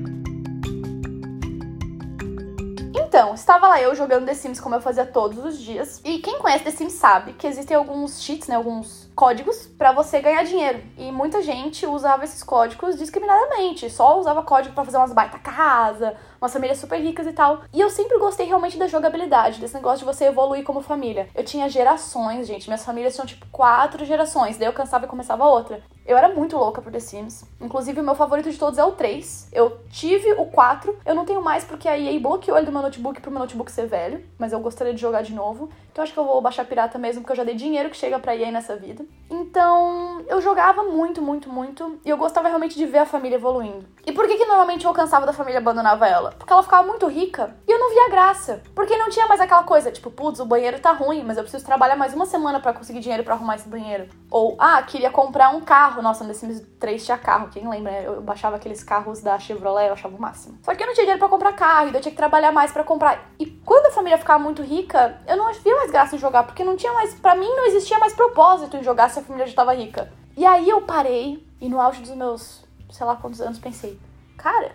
Então, 3.16 3.32
estava 3.32 3.66
lá 3.66 3.80
eu 3.80 3.94
jogando 3.94 4.26
The 4.26 4.34
Sims 4.34 4.60
como 4.60 4.74
eu 4.74 4.80
fazia 4.82 5.06
todos 5.06 5.42
os 5.42 5.58
dias. 5.58 6.02
E 6.04 6.18
quem 6.18 6.38
conhece 6.38 6.64
The 6.64 6.70
Sims 6.70 6.92
sabe 6.92 7.32
que 7.32 7.46
existem 7.46 7.74
alguns 7.74 8.20
cheats, 8.20 8.46
né? 8.46 8.56
Alguns 8.56 9.10
códigos 9.14 9.68
para 9.68 9.90
você 9.90 10.20
ganhar 10.20 10.44
dinheiro. 10.44 10.82
E 10.98 11.10
muita 11.10 11.40
gente 11.40 11.86
usava 11.86 12.24
esses 12.24 12.42
códigos 12.42 12.94
discriminadamente. 12.98 13.88
Só 13.88 14.20
usava 14.20 14.42
código 14.42 14.74
para 14.74 14.84
fazer 14.84 14.98
umas 14.98 15.14
baita 15.14 15.38
casa, 15.38 16.14
umas 16.38 16.52
famílias 16.52 16.76
super 16.76 17.00
ricas 17.00 17.26
e 17.26 17.32
tal. 17.32 17.62
E 17.72 17.80
eu 17.80 17.88
sempre 17.88 18.18
gostei 18.18 18.44
realmente 18.44 18.76
da 18.76 18.86
jogabilidade, 18.86 19.62
desse 19.62 19.74
negócio 19.74 20.00
de 20.00 20.14
você 20.14 20.26
evoluir 20.26 20.62
como 20.62 20.82
família. 20.82 21.30
Eu 21.34 21.42
tinha 21.42 21.70
gerações, 21.70 22.46
gente. 22.46 22.68
Minhas 22.68 22.84
famílias 22.84 23.14
tinham 23.14 23.26
tipo 23.26 23.46
quatro 23.50 24.04
gerações. 24.04 24.58
Daí 24.58 24.68
eu 24.68 24.74
cansava 24.74 25.06
e 25.06 25.08
começava 25.08 25.46
outra. 25.46 25.80
Eu 26.06 26.16
era 26.16 26.28
muito 26.28 26.56
louca 26.56 26.80
por 26.80 26.92
The 26.92 27.00
Sims. 27.00 27.44
Inclusive, 27.60 28.00
o 28.00 28.04
meu 28.04 28.14
favorito 28.14 28.50
de 28.50 28.58
todos 28.58 28.78
é 28.78 28.84
o 28.84 28.92
3. 28.92 29.48
Eu 29.52 29.78
tive 29.90 30.32
o 30.34 30.46
4. 30.46 30.96
Eu 31.04 31.14
não 31.14 31.24
tenho 31.24 31.42
mais 31.42 31.64
porque 31.64 31.88
a 31.88 31.98
EA 31.98 32.18
bloqueou 32.20 32.56
ele 32.56 32.66
do 32.66 32.72
meu 32.72 32.80
notebook 32.80 33.20
pro 33.20 33.30
meu 33.30 33.40
notebook 33.40 33.72
ser 33.72 33.86
velho. 33.86 34.24
Mas 34.38 34.52
eu 34.52 34.60
gostaria 34.60 34.94
de 34.94 35.00
jogar 35.00 35.22
de 35.22 35.34
novo. 35.34 35.68
Então 35.90 36.04
acho 36.04 36.12
que 36.12 36.18
eu 36.18 36.24
vou 36.24 36.40
baixar 36.40 36.64
pirata 36.64 36.98
mesmo, 36.98 37.22
porque 37.22 37.32
eu 37.32 37.36
já 37.36 37.42
dei 37.42 37.54
dinheiro 37.54 37.90
que 37.90 37.96
chega 37.96 38.18
pra 38.18 38.36
EA 38.36 38.52
nessa 38.52 38.76
vida. 38.76 39.04
Então, 39.30 40.22
eu 40.28 40.40
jogava 40.40 40.84
muito, 40.84 41.20
muito, 41.20 41.50
muito. 41.50 41.98
E 42.04 42.10
eu 42.10 42.16
gostava 42.16 42.48
realmente 42.48 42.76
de 42.76 42.86
ver 42.86 42.98
a 42.98 43.06
família 43.06 43.36
evoluindo. 43.36 43.86
E 44.04 44.12
por 44.12 44.26
que 44.26 44.36
que 44.36 44.44
normalmente 44.44 44.84
eu 44.84 44.92
cansava 44.92 45.26
da 45.26 45.32
família 45.32 45.56
e 45.58 45.62
abandonava 45.62 46.06
ela? 46.06 46.32
Porque 46.32 46.52
ela 46.52 46.62
ficava 46.62 46.86
muito 46.86 47.06
rica 47.06 47.56
e 47.66 47.72
eu 47.72 47.78
não 47.78 47.90
via 47.90 48.10
graça. 48.10 48.62
Porque 48.74 48.96
não 48.96 49.08
tinha 49.08 49.26
mais 49.26 49.40
aquela 49.40 49.64
coisa, 49.64 49.90
tipo, 49.90 50.10
putz, 50.10 50.38
o 50.38 50.44
banheiro 50.44 50.78
tá 50.78 50.92
ruim, 50.92 51.24
mas 51.24 51.38
eu 51.38 51.42
preciso 51.42 51.64
trabalhar 51.64 51.96
mais 51.96 52.14
uma 52.14 52.26
semana 52.26 52.60
para 52.60 52.72
conseguir 52.72 53.00
dinheiro 53.00 53.24
para 53.24 53.34
arrumar 53.34 53.56
esse 53.56 53.68
banheiro. 53.68 54.08
Ou, 54.30 54.54
ah, 54.58 54.80
queria 54.82 55.10
comprar 55.10 55.48
um 55.48 55.60
carro. 55.60 55.95
Nossa, 56.02 56.24
no 56.24 56.34
Sims 56.34 56.62
3 56.78 57.04
tinha 57.04 57.18
carro, 57.18 57.48
quem 57.48 57.68
lembra? 57.68 57.92
Eu 58.02 58.20
baixava 58.20 58.56
aqueles 58.56 58.82
carros 58.82 59.20
da 59.20 59.38
Chevrolet, 59.38 59.88
eu 59.88 59.92
achava 59.94 60.16
o 60.16 60.20
máximo. 60.20 60.58
Só 60.62 60.74
que 60.74 60.82
eu 60.82 60.86
não 60.86 60.94
tinha 60.94 61.04
dinheiro 61.04 61.18
para 61.18 61.28
comprar 61.28 61.52
carro, 61.52 61.88
então 61.88 61.98
eu 61.98 62.02
tinha 62.02 62.12
que 62.12 62.16
trabalhar 62.16 62.52
mais 62.52 62.72
para 62.72 62.84
comprar. 62.84 63.30
E 63.38 63.46
quando 63.46 63.86
a 63.86 63.90
família 63.90 64.18
ficava 64.18 64.42
muito 64.42 64.62
rica, 64.62 65.20
eu 65.26 65.36
não 65.36 65.52
via 65.52 65.76
mais 65.76 65.90
graça 65.90 66.16
em 66.16 66.18
jogar, 66.18 66.44
porque 66.44 66.64
não 66.64 66.76
tinha 66.76 66.92
mais, 66.92 67.14
para 67.14 67.34
mim 67.34 67.48
não 67.48 67.66
existia 67.66 67.98
mais 67.98 68.14
propósito 68.14 68.76
em 68.76 68.82
jogar 68.82 69.10
se 69.10 69.18
a 69.18 69.22
família 69.22 69.46
já 69.46 69.54
tava 69.54 69.74
rica. 69.74 70.12
E 70.36 70.44
aí 70.44 70.68
eu 70.68 70.82
parei 70.82 71.46
e 71.60 71.68
no 71.68 71.80
auge 71.80 72.00
dos 72.00 72.10
meus, 72.10 72.64
sei 72.90 73.06
lá 73.06 73.16
quantos 73.16 73.40
anos, 73.40 73.58
pensei, 73.58 73.98
cara, 74.36 74.72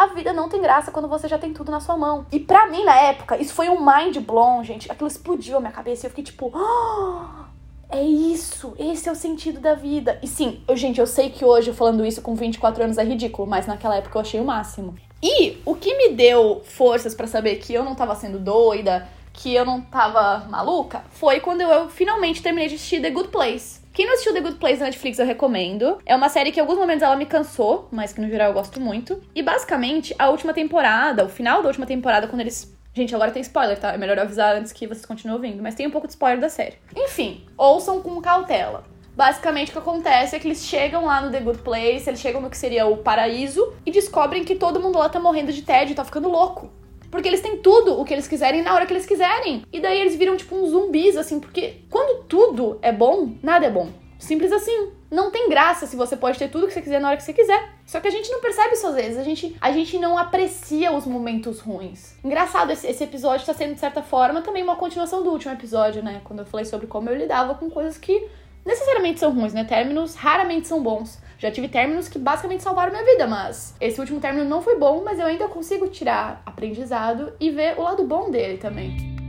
a 0.00 0.06
vida 0.06 0.32
não 0.32 0.48
tem 0.48 0.62
graça 0.62 0.90
quando 0.90 1.08
você 1.08 1.28
já 1.28 1.38
tem 1.38 1.52
tudo 1.52 1.70
na 1.70 1.78
sua 1.78 1.94
mão. 1.94 2.24
E 2.32 2.40
pra 2.40 2.66
mim, 2.68 2.84
na 2.84 2.96
época, 2.96 3.36
isso 3.36 3.52
foi 3.52 3.68
um 3.68 3.84
mind 3.84 4.16
blown, 4.18 4.64
gente. 4.64 4.90
Aquilo 4.90 5.08
explodiu 5.08 5.58
a 5.58 5.60
minha 5.60 5.72
cabeça 5.72 6.04
e 6.04 6.06
eu 6.06 6.10
fiquei 6.10 6.24
tipo. 6.24 6.50
Oh, 6.54 7.49
é 7.90 8.02
isso, 8.02 8.74
esse 8.78 9.08
é 9.08 9.12
o 9.12 9.16
sentido 9.16 9.60
da 9.60 9.74
vida. 9.74 10.18
E 10.22 10.26
sim, 10.26 10.62
eu, 10.66 10.76
gente, 10.76 11.00
eu 11.00 11.06
sei 11.06 11.30
que 11.30 11.44
hoje, 11.44 11.72
falando 11.72 12.06
isso 12.06 12.22
com 12.22 12.34
24 12.34 12.84
anos, 12.84 12.98
é 12.98 13.04
ridículo, 13.04 13.48
mas 13.48 13.66
naquela 13.66 13.96
época 13.96 14.16
eu 14.16 14.22
achei 14.22 14.40
o 14.40 14.44
máximo. 14.44 14.94
E 15.22 15.58
o 15.64 15.74
que 15.74 15.94
me 15.96 16.10
deu 16.10 16.62
forças 16.64 17.14
para 17.14 17.26
saber 17.26 17.56
que 17.56 17.74
eu 17.74 17.84
não 17.84 17.94
tava 17.94 18.14
sendo 18.14 18.38
doida, 18.38 19.06
que 19.32 19.54
eu 19.54 19.64
não 19.64 19.80
tava 19.80 20.46
maluca, 20.48 21.02
foi 21.10 21.40
quando 21.40 21.60
eu 21.60 21.88
finalmente 21.88 22.42
terminei 22.42 22.68
de 22.68 22.76
assistir 22.76 23.00
The 23.00 23.10
Good 23.10 23.28
Place. 23.28 23.80
Quem 23.92 24.06
não 24.06 24.14
assistiu 24.14 24.32
The 24.32 24.40
Good 24.40 24.56
Place 24.56 24.78
na 24.78 24.86
Netflix, 24.86 25.18
eu 25.18 25.26
recomendo. 25.26 25.98
É 26.06 26.14
uma 26.14 26.28
série 26.28 26.52
que 26.52 26.58
em 26.58 26.62
alguns 26.62 26.78
momentos 26.78 27.02
ela 27.02 27.16
me 27.16 27.26
cansou, 27.26 27.88
mas 27.90 28.12
que 28.12 28.20
no 28.20 28.28
geral 28.28 28.48
eu 28.48 28.54
gosto 28.54 28.80
muito. 28.80 29.20
E 29.34 29.42
basicamente, 29.42 30.14
a 30.18 30.30
última 30.30 30.54
temporada, 30.54 31.24
o 31.24 31.28
final 31.28 31.60
da 31.60 31.68
última 31.68 31.86
temporada, 31.86 32.28
quando 32.28 32.40
eles 32.40 32.72
Gente, 32.92 33.14
agora 33.14 33.30
tem 33.30 33.40
spoiler, 33.42 33.78
tá? 33.78 33.92
É 33.92 33.96
melhor 33.96 34.18
avisar 34.18 34.56
antes 34.56 34.72
que 34.72 34.86
vocês 34.86 35.06
continuem 35.06 35.36
ouvindo, 35.36 35.62
mas 35.62 35.76
tem 35.76 35.86
um 35.86 35.90
pouco 35.90 36.08
de 36.08 36.12
spoiler 36.12 36.40
da 36.40 36.48
série. 36.48 36.76
Enfim, 36.96 37.46
ouçam 37.56 38.00
com 38.00 38.20
cautela. 38.20 38.82
Basicamente, 39.16 39.68
o 39.68 39.72
que 39.72 39.78
acontece 39.78 40.34
é 40.34 40.38
que 40.38 40.48
eles 40.48 40.64
chegam 40.64 41.04
lá 41.04 41.20
no 41.20 41.30
The 41.30 41.40
Good 41.40 41.58
Place, 41.58 42.08
eles 42.08 42.20
chegam 42.20 42.40
no 42.40 42.50
que 42.50 42.56
seria 42.56 42.86
o 42.86 42.96
paraíso 42.96 43.74
e 43.86 43.90
descobrem 43.90 44.44
que 44.44 44.56
todo 44.56 44.80
mundo 44.80 44.98
lá 44.98 45.08
tá 45.08 45.20
morrendo 45.20 45.52
de 45.52 45.62
tédio, 45.62 45.94
tá 45.94 46.04
ficando 46.04 46.28
louco. 46.28 46.70
Porque 47.10 47.28
eles 47.28 47.40
têm 47.40 47.58
tudo 47.58 48.00
o 48.00 48.04
que 48.04 48.14
eles 48.14 48.26
quiserem 48.26 48.62
na 48.62 48.72
hora 48.74 48.86
que 48.86 48.92
eles 48.92 49.06
quiserem. 49.06 49.62
E 49.72 49.80
daí 49.80 50.00
eles 50.00 50.16
viram 50.16 50.36
tipo 50.36 50.56
uns 50.56 50.70
zumbis, 50.70 51.16
assim, 51.16 51.38
porque 51.38 51.82
quando 51.90 52.24
tudo 52.24 52.78
é 52.82 52.92
bom, 52.92 53.34
nada 53.42 53.66
é 53.66 53.70
bom. 53.70 53.88
Simples 54.18 54.52
assim. 54.52 54.92
Não 55.10 55.30
tem 55.30 55.48
graça 55.48 55.86
se 55.86 55.96
você 55.96 56.16
pode 56.16 56.38
ter 56.38 56.48
tudo 56.48 56.68
que 56.68 56.72
você 56.72 56.80
quiser 56.80 57.00
na 57.00 57.08
hora 57.08 57.16
que 57.16 57.24
você 57.24 57.32
quiser. 57.32 57.70
Só 57.84 57.98
que 57.98 58.06
a 58.06 58.10
gente 58.10 58.30
não 58.30 58.40
percebe 58.40 58.74
isso 58.74 58.86
às 58.86 58.94
vezes. 58.94 59.18
A 59.18 59.24
gente, 59.24 59.56
a 59.60 59.72
gente 59.72 59.98
não 59.98 60.16
aprecia 60.16 60.92
os 60.92 61.04
momentos 61.04 61.58
ruins. 61.58 62.14
Engraçado, 62.22 62.70
esse, 62.70 62.86
esse 62.86 63.02
episódio 63.02 63.40
está 63.40 63.52
sendo, 63.52 63.74
de 63.74 63.80
certa 63.80 64.02
forma, 64.02 64.40
também 64.40 64.62
uma 64.62 64.76
continuação 64.76 65.24
do 65.24 65.30
último 65.30 65.52
episódio, 65.52 66.02
né? 66.02 66.20
Quando 66.22 66.40
eu 66.40 66.46
falei 66.46 66.64
sobre 66.64 66.86
como 66.86 67.10
eu 67.10 67.16
lidava 67.16 67.56
com 67.56 67.68
coisas 67.68 67.98
que 67.98 68.28
necessariamente 68.64 69.18
são 69.18 69.32
ruins, 69.32 69.52
né? 69.52 69.64
Términos 69.64 70.14
raramente 70.14 70.68
são 70.68 70.80
bons. 70.80 71.18
Já 71.38 71.50
tive 71.50 71.68
términos 71.68 72.08
que 72.08 72.18
basicamente 72.18 72.62
salvaram 72.62 72.92
minha 72.92 73.04
vida, 73.04 73.26
mas 73.26 73.74
esse 73.80 73.98
último 73.98 74.20
término 74.20 74.44
não 74.44 74.62
foi 74.62 74.78
bom, 74.78 75.02
mas 75.02 75.18
eu 75.18 75.26
ainda 75.26 75.48
consigo 75.48 75.88
tirar 75.88 76.40
aprendizado 76.46 77.32
e 77.40 77.50
ver 77.50 77.76
o 77.78 77.82
lado 77.82 78.04
bom 78.04 78.30
dele 78.30 78.58
também. 78.58 79.19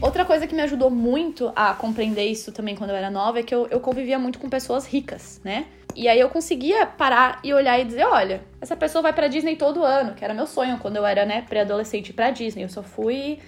Outra 0.00 0.24
coisa 0.24 0.46
que 0.46 0.54
me 0.54 0.62
ajudou 0.62 0.90
muito 0.90 1.52
a 1.56 1.74
compreender 1.74 2.24
isso 2.24 2.52
também 2.52 2.76
quando 2.76 2.90
eu 2.90 2.96
era 2.96 3.10
nova 3.10 3.40
é 3.40 3.42
que 3.42 3.52
eu, 3.52 3.66
eu 3.68 3.80
convivia 3.80 4.16
muito 4.16 4.38
com 4.38 4.48
pessoas 4.48 4.86
ricas, 4.86 5.40
né? 5.42 5.66
E 5.96 6.06
aí 6.06 6.20
eu 6.20 6.28
conseguia 6.28 6.86
parar 6.86 7.40
e 7.42 7.52
olhar 7.52 7.80
e 7.80 7.84
dizer, 7.84 8.04
olha, 8.04 8.40
essa 8.60 8.76
pessoa 8.76 9.02
vai 9.02 9.12
para 9.12 9.26
Disney 9.26 9.56
todo 9.56 9.82
ano, 9.82 10.14
que 10.14 10.24
era 10.24 10.32
meu 10.32 10.46
sonho 10.46 10.78
quando 10.78 10.96
eu 10.96 11.04
era, 11.04 11.26
né, 11.26 11.42
pré-adolescente 11.42 12.12
para 12.12 12.30
Disney. 12.30 12.62
Eu 12.62 12.68
só 12.68 12.80
fui 12.80 13.40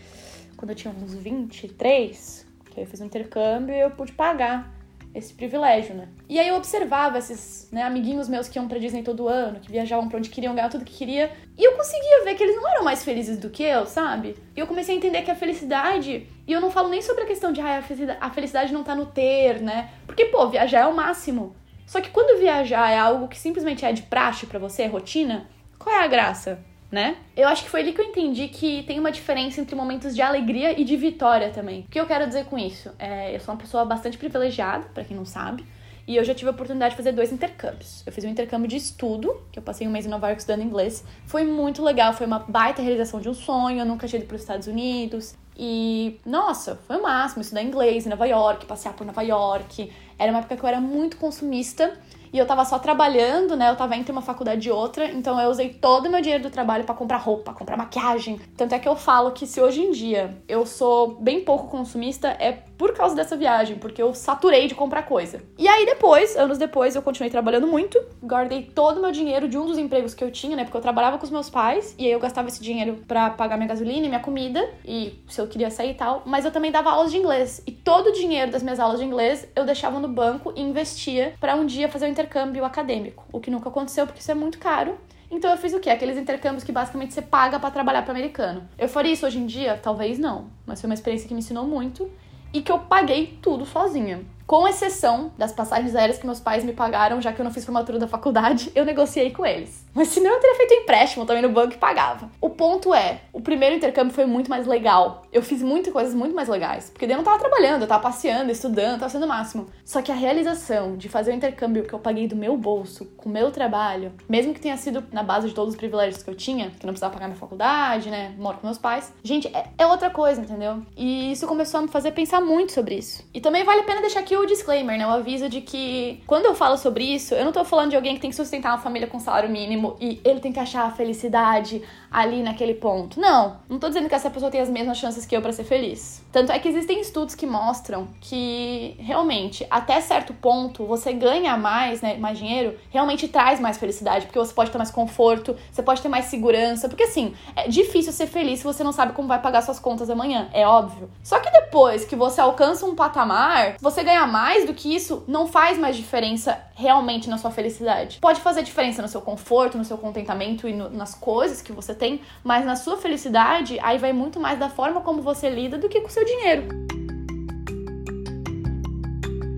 quando 0.57 0.71
eu 0.71 0.75
tinha 0.75 0.93
uns 0.93 1.15
23, 1.15 2.47
que 2.73 2.81
eu 2.81 2.87
fiz 2.87 3.01
um 3.01 3.05
intercâmbio 3.05 3.73
e 3.73 3.81
eu 3.81 3.93
pude 3.93 4.11
pagar 4.11 4.69
esse 5.15 5.35
privilégio, 5.35 5.95
né? 5.95 6.09
E 6.29 6.39
aí 6.39 6.49
eu 6.49 6.55
observava 6.55 7.19
esses 7.19 7.69
né, 7.73 7.83
amiguinhos 7.83 8.29
meus 8.29 8.49
que 8.49 8.59
iam 8.59 8.69
pra 8.69 8.79
Disney 8.79 9.03
todo 9.03 9.29
ano, 9.29 9.61
que 9.61 9.71
viajavam 9.71 10.09
pra 10.09 10.19
onde 10.19 10.31
queriam, 10.31 10.55
ganhar 10.55 10.69
tudo 10.69 10.85
que 10.85 10.97
queria, 10.97 11.33
e 11.59 11.65
eu 11.65 11.73
conseguia 11.73 12.25
ver 12.25 12.35
que 12.35 12.43
eles 12.43 12.57
não 12.57 12.69
eram 12.69 12.85
mais 12.85 13.05
felizes 13.05 13.39
do 13.39 13.51
que 13.51 13.63
eu, 13.63 13.87
sabe? 13.87 14.37
E 14.57 14.61
eu 14.61 14.67
comecei 14.67 14.95
a 14.95 14.99
entender 14.99 15.23
que 15.23 15.31
a 15.31 15.35
felicidade, 15.35 16.29
e 16.47 16.53
eu 16.53 16.61
não 16.61 16.71
falo 16.71 16.89
nem 16.89 17.03
sobre 17.03 17.25
a 17.25 17.27
questão 17.27 17.53
de 17.53 17.61
ah, 17.61 17.83
a 18.21 18.31
felicidade 18.31 18.73
não 18.73 18.85
tá 18.85 18.95
no 18.95 19.07
ter, 19.07 19.61
né? 19.61 19.91
Porque, 20.07 20.27
pô, 20.27 20.49
viajar 20.49 20.81
é 20.81 20.87
o 20.87 20.95
máximo. 20.95 21.57
Só 21.87 22.01
que 22.01 22.11
quando 22.11 22.39
viajar 22.39 22.91
é 22.91 22.99
algo 22.99 23.27
que 23.27 23.39
simplesmente 23.39 23.85
é 23.85 23.93
de 23.93 24.03
praxe 24.03 24.47
para 24.47 24.61
você, 24.61 24.83
é 24.83 24.87
rotina, 24.87 25.49
qual 25.77 25.97
é 25.97 26.05
a 26.05 26.07
graça? 26.07 26.65
Né? 26.91 27.17
Eu 27.37 27.49
acho 27.49 27.63
que 27.63 27.71
foi 27.71 27.81
ali 27.81 27.93
que 27.93 28.01
eu 28.01 28.05
entendi 28.05 28.49
que 28.49 28.83
tem 28.83 28.99
uma 28.99 29.13
diferença 29.13 29.61
entre 29.61 29.77
momentos 29.77 30.15
de 30.15 30.23
alegria 30.23 30.79
e 30.79 30.85
de 30.85 30.97
vitória 30.97 31.51
também. 31.51 31.81
O 31.81 31.91
que 31.91 32.01
eu 32.01 32.07
quero 32.07 32.27
dizer 32.27 32.47
com 32.47 32.59
isso? 32.59 32.91
É, 32.99 33.35
eu 33.35 33.41
sou 33.41 33.55
uma 33.55 33.61
pessoa 33.61 33.85
bastante 33.85 34.19
privilegiada, 34.19 34.87
para 34.93 35.05
quem 35.05 35.17
não 35.17 35.25
sabe. 35.25 35.65
E 36.07 36.17
eu 36.17 36.25
já 36.25 36.35
tive 36.35 36.49
a 36.49 36.51
oportunidade 36.51 36.93
de 36.93 36.97
fazer 36.97 37.13
dois 37.13 37.31
intercâmbios. 37.31 38.03
Eu 38.05 38.13
fiz 38.13 38.25
um 38.25 38.29
intercâmbio 38.29 38.67
de 38.67 38.75
estudo, 38.75 39.41
que 39.53 39.59
eu 39.61 39.63
passei 39.63 39.87
um 39.87 39.91
mês 39.93 40.07
em 40.07 40.09
Nova 40.09 40.27
York 40.27 40.41
estudando 40.41 40.65
inglês. 40.65 41.05
Foi 41.25 41.45
muito 41.45 41.85
legal, 41.85 42.13
foi 42.13 42.27
uma 42.27 42.41
baita 42.41 42.83
realização 42.83 43.21
de 43.21 43.29
um 43.29 43.35
sonho. 43.35 43.79
Eu 43.79 43.87
nunca 43.87 44.09
tinha 44.09 44.19
ido 44.19 44.27
para 44.27 44.35
os 44.35 44.41
Estados 44.41 44.67
Unidos. 44.67 45.37
E, 45.57 46.19
nossa, 46.27 46.81
foi 46.87 46.97
o 46.97 47.03
máximo 47.03 47.43
estudar 47.43 47.63
inglês 47.63 48.07
em 48.07 48.09
Nova 48.09 48.27
York, 48.27 48.67
passear 48.67 48.95
por 48.95 49.07
Nova 49.07 49.23
York. 49.23 49.93
Era 50.19 50.33
uma 50.33 50.41
época 50.41 50.57
que 50.57 50.65
eu 50.65 50.69
era 50.69 50.81
muito 50.81 51.17
consumista 51.17 51.97
e 52.33 52.39
eu 52.39 52.47
tava 52.47 52.65
só 52.65 52.79
trabalhando, 52.79 53.57
né? 53.57 53.71
Eu 53.71 53.77
tava 53.77 53.97
entre 53.97 54.13
uma 54.13 54.23
faculdade 54.23 54.69
e 54.69 54.73
outra, 54.73 55.11
então 55.11 55.41
eu 55.41 55.51
usei 55.51 55.71
todo 55.71 56.07
o 56.07 56.11
meu 56.11 56.21
dinheiro 56.21 56.43
do 56.43 56.51
trabalho 56.51 56.85
para 56.85 56.95
comprar 56.95 57.19
roupa, 57.19 57.53
comprar 57.53 57.77
maquiagem. 57.77 58.41
Tanto 58.57 58.75
é 58.75 58.79
que 58.79 58.89
eu 58.89 58.97
falo 58.97 59.33
que 59.33 59.47
se 59.47 59.61
hoje 59.61 59.83
em 59.83 59.91
dia 59.91 60.43
eu 60.49 60.65
sou 60.65 61.21
bem 61.21 61.45
pouco 61.45 61.69
consumista, 61.69 62.29
é 62.29 62.63
por 62.81 62.95
causa 62.95 63.15
dessa 63.15 63.37
viagem, 63.37 63.77
porque 63.77 64.01
eu 64.01 64.15
saturei 64.15 64.67
de 64.67 64.75
comprar 64.75 65.03
coisa. 65.03 65.43
E 65.59 65.69
aí 65.69 65.85
depois, 65.85 66.35
anos 66.35 66.57
depois, 66.57 66.97
eu 66.97 67.03
continuei 67.03 67.31
trabalhando 67.31 67.67
muito, 67.67 68.03
guardei 68.23 68.63
todo 68.63 68.97
o 68.97 69.03
meu 69.03 69.13
dinheiro 69.13 69.51
de 69.51 69.59
um 69.59 69.67
dos 69.67 69.77
empregos 69.77 70.15
que 70.15 70.25
eu 70.25 70.31
tinha, 70.31 70.57
né? 70.57 70.65
Porque 70.65 70.79
eu 70.79 70.81
trabalhava 70.81 71.19
com 71.19 71.25
os 71.25 71.31
meus 71.31 71.51
pais, 71.51 71.95
e 71.99 72.07
aí 72.07 72.13
eu 72.13 72.19
gastava 72.19 72.49
esse 72.49 72.63
dinheiro 72.63 73.05
para 73.07 73.29
pagar 73.29 73.59
minha 73.59 73.69
gasolina 73.69 74.07
e 74.07 74.09
minha 74.09 74.21
comida, 74.23 74.67
e 74.83 75.23
se 75.29 75.39
eu 75.39 75.47
queria 75.47 75.71
sair 75.71 75.91
e 75.91 75.95
tal, 75.95 76.23
mas 76.25 76.47
eu 76.47 76.51
também 76.51 76.73
dava 76.73 76.91
aulas 76.91 77.11
de 77.11 77.19
inglês. 77.19 77.63
E 77.67 77.71
todo 77.71 78.07
o 78.07 78.13
dinheiro 78.13 78.51
das 78.51 78.63
minhas 78.63 78.81
aulas 78.81 78.99
de 78.99 79.05
inglês 79.05 79.47
eu 79.55 79.67
deixava 79.67 80.01
no 80.01 80.09
banco 80.09 80.51
e 80.57 80.63
investia 80.63 81.35
para 81.39 81.57
um 81.57 81.67
dia 81.67 81.87
fazer 81.87 82.07
um 82.07 82.09
intercâmbio 82.09 82.65
acadêmico, 82.65 83.27
o 83.31 83.41
que 83.41 83.51
nunca 83.51 83.69
aconteceu 83.69 84.07
porque 84.07 84.23
isso 84.23 84.31
é 84.31 84.35
muito 84.35 84.59
caro. 84.59 84.97
Então 85.31 85.51
eu 85.51 85.59
fiz 85.59 85.75
o 85.75 85.81
quê? 85.81 85.91
Aqueles 85.91 86.17
intercâmbios 86.17 86.65
que 86.65 86.73
basicamente 86.73 87.13
você 87.13 87.21
paga 87.21 87.61
para 87.61 87.71
trabalhar 87.71 88.03
para 88.03 88.13
americano. 88.13 88.67
Eu 88.79 88.89
faria 88.89 89.13
isso 89.13 89.27
hoje 89.27 89.39
em 89.39 89.45
dia? 89.45 89.79
Talvez 89.81 90.19
não, 90.19 90.47
mas 90.65 90.81
foi 90.81 90.89
uma 90.89 90.95
experiência 90.95 91.29
que 91.29 91.35
me 91.35 91.41
ensinou 91.41 91.67
muito 91.67 92.11
e 92.53 92.61
que 92.61 92.73
eu 92.73 92.79
paguei 92.79 93.39
tudo 93.41 93.65
sozinha. 93.65 94.21
Com 94.51 94.67
exceção 94.67 95.31
das 95.39 95.53
passagens 95.53 95.95
aéreas 95.95 96.19
que 96.19 96.27
meus 96.27 96.41
pais 96.41 96.65
me 96.65 96.73
pagaram, 96.73 97.21
já 97.21 97.33
que 97.33 97.41
eu 97.41 97.45
não 97.45 97.53
fiz 97.53 97.65
formatura 97.65 98.01
da 98.01 98.09
faculdade, 98.09 98.73
eu 98.75 98.85
negociei 98.85 99.31
com 99.31 99.47
eles. 99.47 99.87
Mas 99.95 100.09
se 100.09 100.19
não, 100.19 100.29
eu 100.29 100.41
teria 100.41 100.57
feito 100.57 100.75
empréstimo 100.75 101.25
também 101.25 101.41
no 101.41 101.51
banco 101.51 101.75
e 101.75 101.79
pagava. 101.79 102.29
O 102.41 102.51
ponto 102.51 102.93
é, 102.93 103.21
o 103.33 103.41
primeiro 103.41 103.77
intercâmbio 103.77 104.13
foi 104.13 104.27
muito 104.27 104.51
mais 104.51 104.67
legal. 104.67 105.23
Eu 105.33 105.41
fiz 105.41 105.63
muitas 105.63 105.93
coisas 105.93 106.15
muito 106.15 106.35
mais 106.35 106.49
legais. 106.49 106.91
Porque 106.91 107.07
daí 107.07 107.15
eu 107.15 107.19
não 107.19 107.25
tava 107.25 107.39
trabalhando, 107.39 107.83
eu 107.83 107.87
tava 107.87 108.03
passeando, 108.03 108.51
estudando, 108.51 108.99
tava 108.99 109.09
sendo 109.09 109.25
o 109.25 109.29
máximo. 109.29 109.69
Só 109.85 110.03
que 110.03 110.11
a 110.11 110.17
realização 110.17 110.97
de 110.97 111.09
fazer 111.09 111.31
o 111.31 111.35
intercâmbio 111.35 111.85
que 111.85 111.93
eu 111.93 112.01
paguei 112.01 112.27
do 112.27 112.35
meu 112.35 112.57
bolso, 112.57 113.05
com 113.17 113.29
o 113.29 113.33
meu 113.33 113.53
trabalho, 113.53 114.13
mesmo 114.29 114.53
que 114.53 114.61
tenha 114.61 114.77
sido 114.77 115.05
na 115.13 115.23
base 115.23 115.49
de 115.49 115.55
todos 115.55 115.75
os 115.75 115.79
privilégios 115.79 116.25
que 116.25 116.31
eu 116.31 116.35
tinha, 116.35 116.71
que 116.71 116.87
não 116.87 116.93
precisava 116.93 117.15
pagar 117.15 117.27
minha 117.27 117.39
faculdade, 117.39 118.11
né? 118.11 118.35
Moro 118.37 118.59
com 118.59 118.67
meus 118.67 118.79
pais. 118.79 119.13
Gente, 119.23 119.47
é, 119.49 119.67
é 119.79 119.87
outra 119.87 120.11
coisa, 120.11 120.41
entendeu? 120.41 120.83
E 120.97 121.31
isso 121.31 121.47
começou 121.47 121.79
a 121.79 121.83
me 121.85 121.89
fazer 121.89 122.11
pensar 122.11 122.41
muito 122.41 122.73
sobre 122.73 122.97
isso. 122.97 123.25
E 123.33 123.41
também 123.41 123.63
vale 123.63 123.83
a 123.83 123.85
pena 123.85 124.01
deixar 124.01 124.19
aqui 124.21 124.40
o 124.41 124.47
disclaimer, 124.47 124.99
né? 124.99 125.07
O 125.07 125.11
aviso 125.11 125.49
de 125.49 125.61
que 125.61 126.23
quando 126.27 126.47
eu 126.47 126.55
falo 126.55 126.77
sobre 126.77 127.05
isso, 127.05 127.35
eu 127.35 127.45
não 127.45 127.53
tô 127.53 127.65
falando 127.65 127.91
de 127.91 127.97
alguém 127.97 128.15
que 128.15 128.21
tem 128.21 128.31
que 128.31 128.37
sustentar 128.37 128.73
uma 128.73 128.79
família 128.79 129.09
com 129.09 129.19
salário 129.19 129.49
mínimo 129.49 129.97
e 130.01 130.21
ele 130.25 130.41
tem 130.41 130.53
que 130.53 130.61
achar 130.61 130.85
a 130.87 130.91
felicidade 130.91 131.83
ali 132.11 132.43
naquele 132.43 132.75
ponto. 132.75 133.21
Não, 133.21 133.59
não 133.69 133.79
tô 133.79 133.89
dizendo 133.89 134.09
que 134.09 134.15
essa 134.15 134.31
pessoa 134.31 134.51
tem 134.51 134.61
as 134.61 134.69
mesmas 134.69 134.99
chances 134.99 135.25
que 135.25 135.37
eu 135.37 135.41
para 135.41 135.53
ser 135.53 135.65
feliz. 135.65 136.25
Tanto 136.33 136.51
é 136.51 136.59
que 136.59 136.69
existem 136.69 137.01
estudos 137.01 137.35
que 137.35 137.47
mostram 137.47 138.09
que 138.21 138.97
realmente 138.99 139.67
até 139.71 140.01
certo 140.01 140.35
ponto 140.35 140.85
você 140.87 141.13
ganha 141.13 141.57
mais, 141.57 142.01
né, 142.01 142.17
mais 142.17 142.39
dinheiro, 142.39 142.77
realmente 142.91 143.29
traz 143.29 143.61
mais 143.61 143.79
felicidade, 143.79 144.27
porque 144.27 144.39
você 144.39 144.53
pode 144.53 144.71
ter 144.71 144.79
mais 144.79 144.91
conforto, 144.91 145.57
você 145.71 145.83
pode 145.83 146.03
ter 146.03 146.09
mais 146.09 146.27
segurança, 146.27 146.89
porque 146.89 147.05
assim, 147.05 147.35
é 147.55 147.69
difícil 147.69 148.13
ser 148.13 148.27
feliz 148.27 148.61
se 148.61 148.65
você 148.65 148.83
não 148.83 148.93
sabe 148.93 149.13
como 149.13 149.29
vai 149.29 149.41
pagar 149.41 149.63
suas 149.63 149.79
contas 149.79 150.11
amanhã, 150.11 150.49
é 150.53 150.67
óbvio. 150.67 151.11
Só 151.23 151.39
que 151.39 151.51
depois 151.51 152.05
que 152.05 152.17
você 152.17 152.41
alcança 152.41 152.87
um 152.87 152.95
patamar, 152.95 153.77
você 153.81 154.03
ganhar 154.03 154.27
mais 154.31 154.65
do 154.65 154.73
que 154.73 154.95
isso 154.95 155.25
não 155.27 155.47
faz 155.47 155.77
mais 155.77 155.97
diferença 155.97 156.59
realmente 156.75 157.29
na 157.29 157.37
sua 157.37 157.51
felicidade. 157.51 158.19
Pode 158.21 158.41
fazer 158.41 158.63
diferença 158.63 159.03
no 159.03 159.09
seu 159.09 159.21
conforto, 159.21 159.77
no 159.77 159.85
seu 159.85 159.99
contentamento 159.99 160.69
e 160.69 160.73
no, 160.73 160.89
nas 160.89 161.15
coisas 161.15 161.61
que 161.61 161.73
você 161.73 161.95
tem, 161.95 162.21
mas 162.43 162.65
na 162.65 162.77
sua 162.77 162.97
felicidade, 162.97 163.79
aí 163.81 163.99
vai 163.99 164.13
muito 164.13 164.41
mais 164.41 164.59
da 164.59 164.69
forma 164.69 165.01
como 165.01 165.21
você 165.21 165.51
lida 165.51 165.77
do 165.77 165.89
que 165.89 166.01
com 166.01 166.09
o 166.09 166.11
seu 166.11 166.25
dinheiro. 166.25 166.69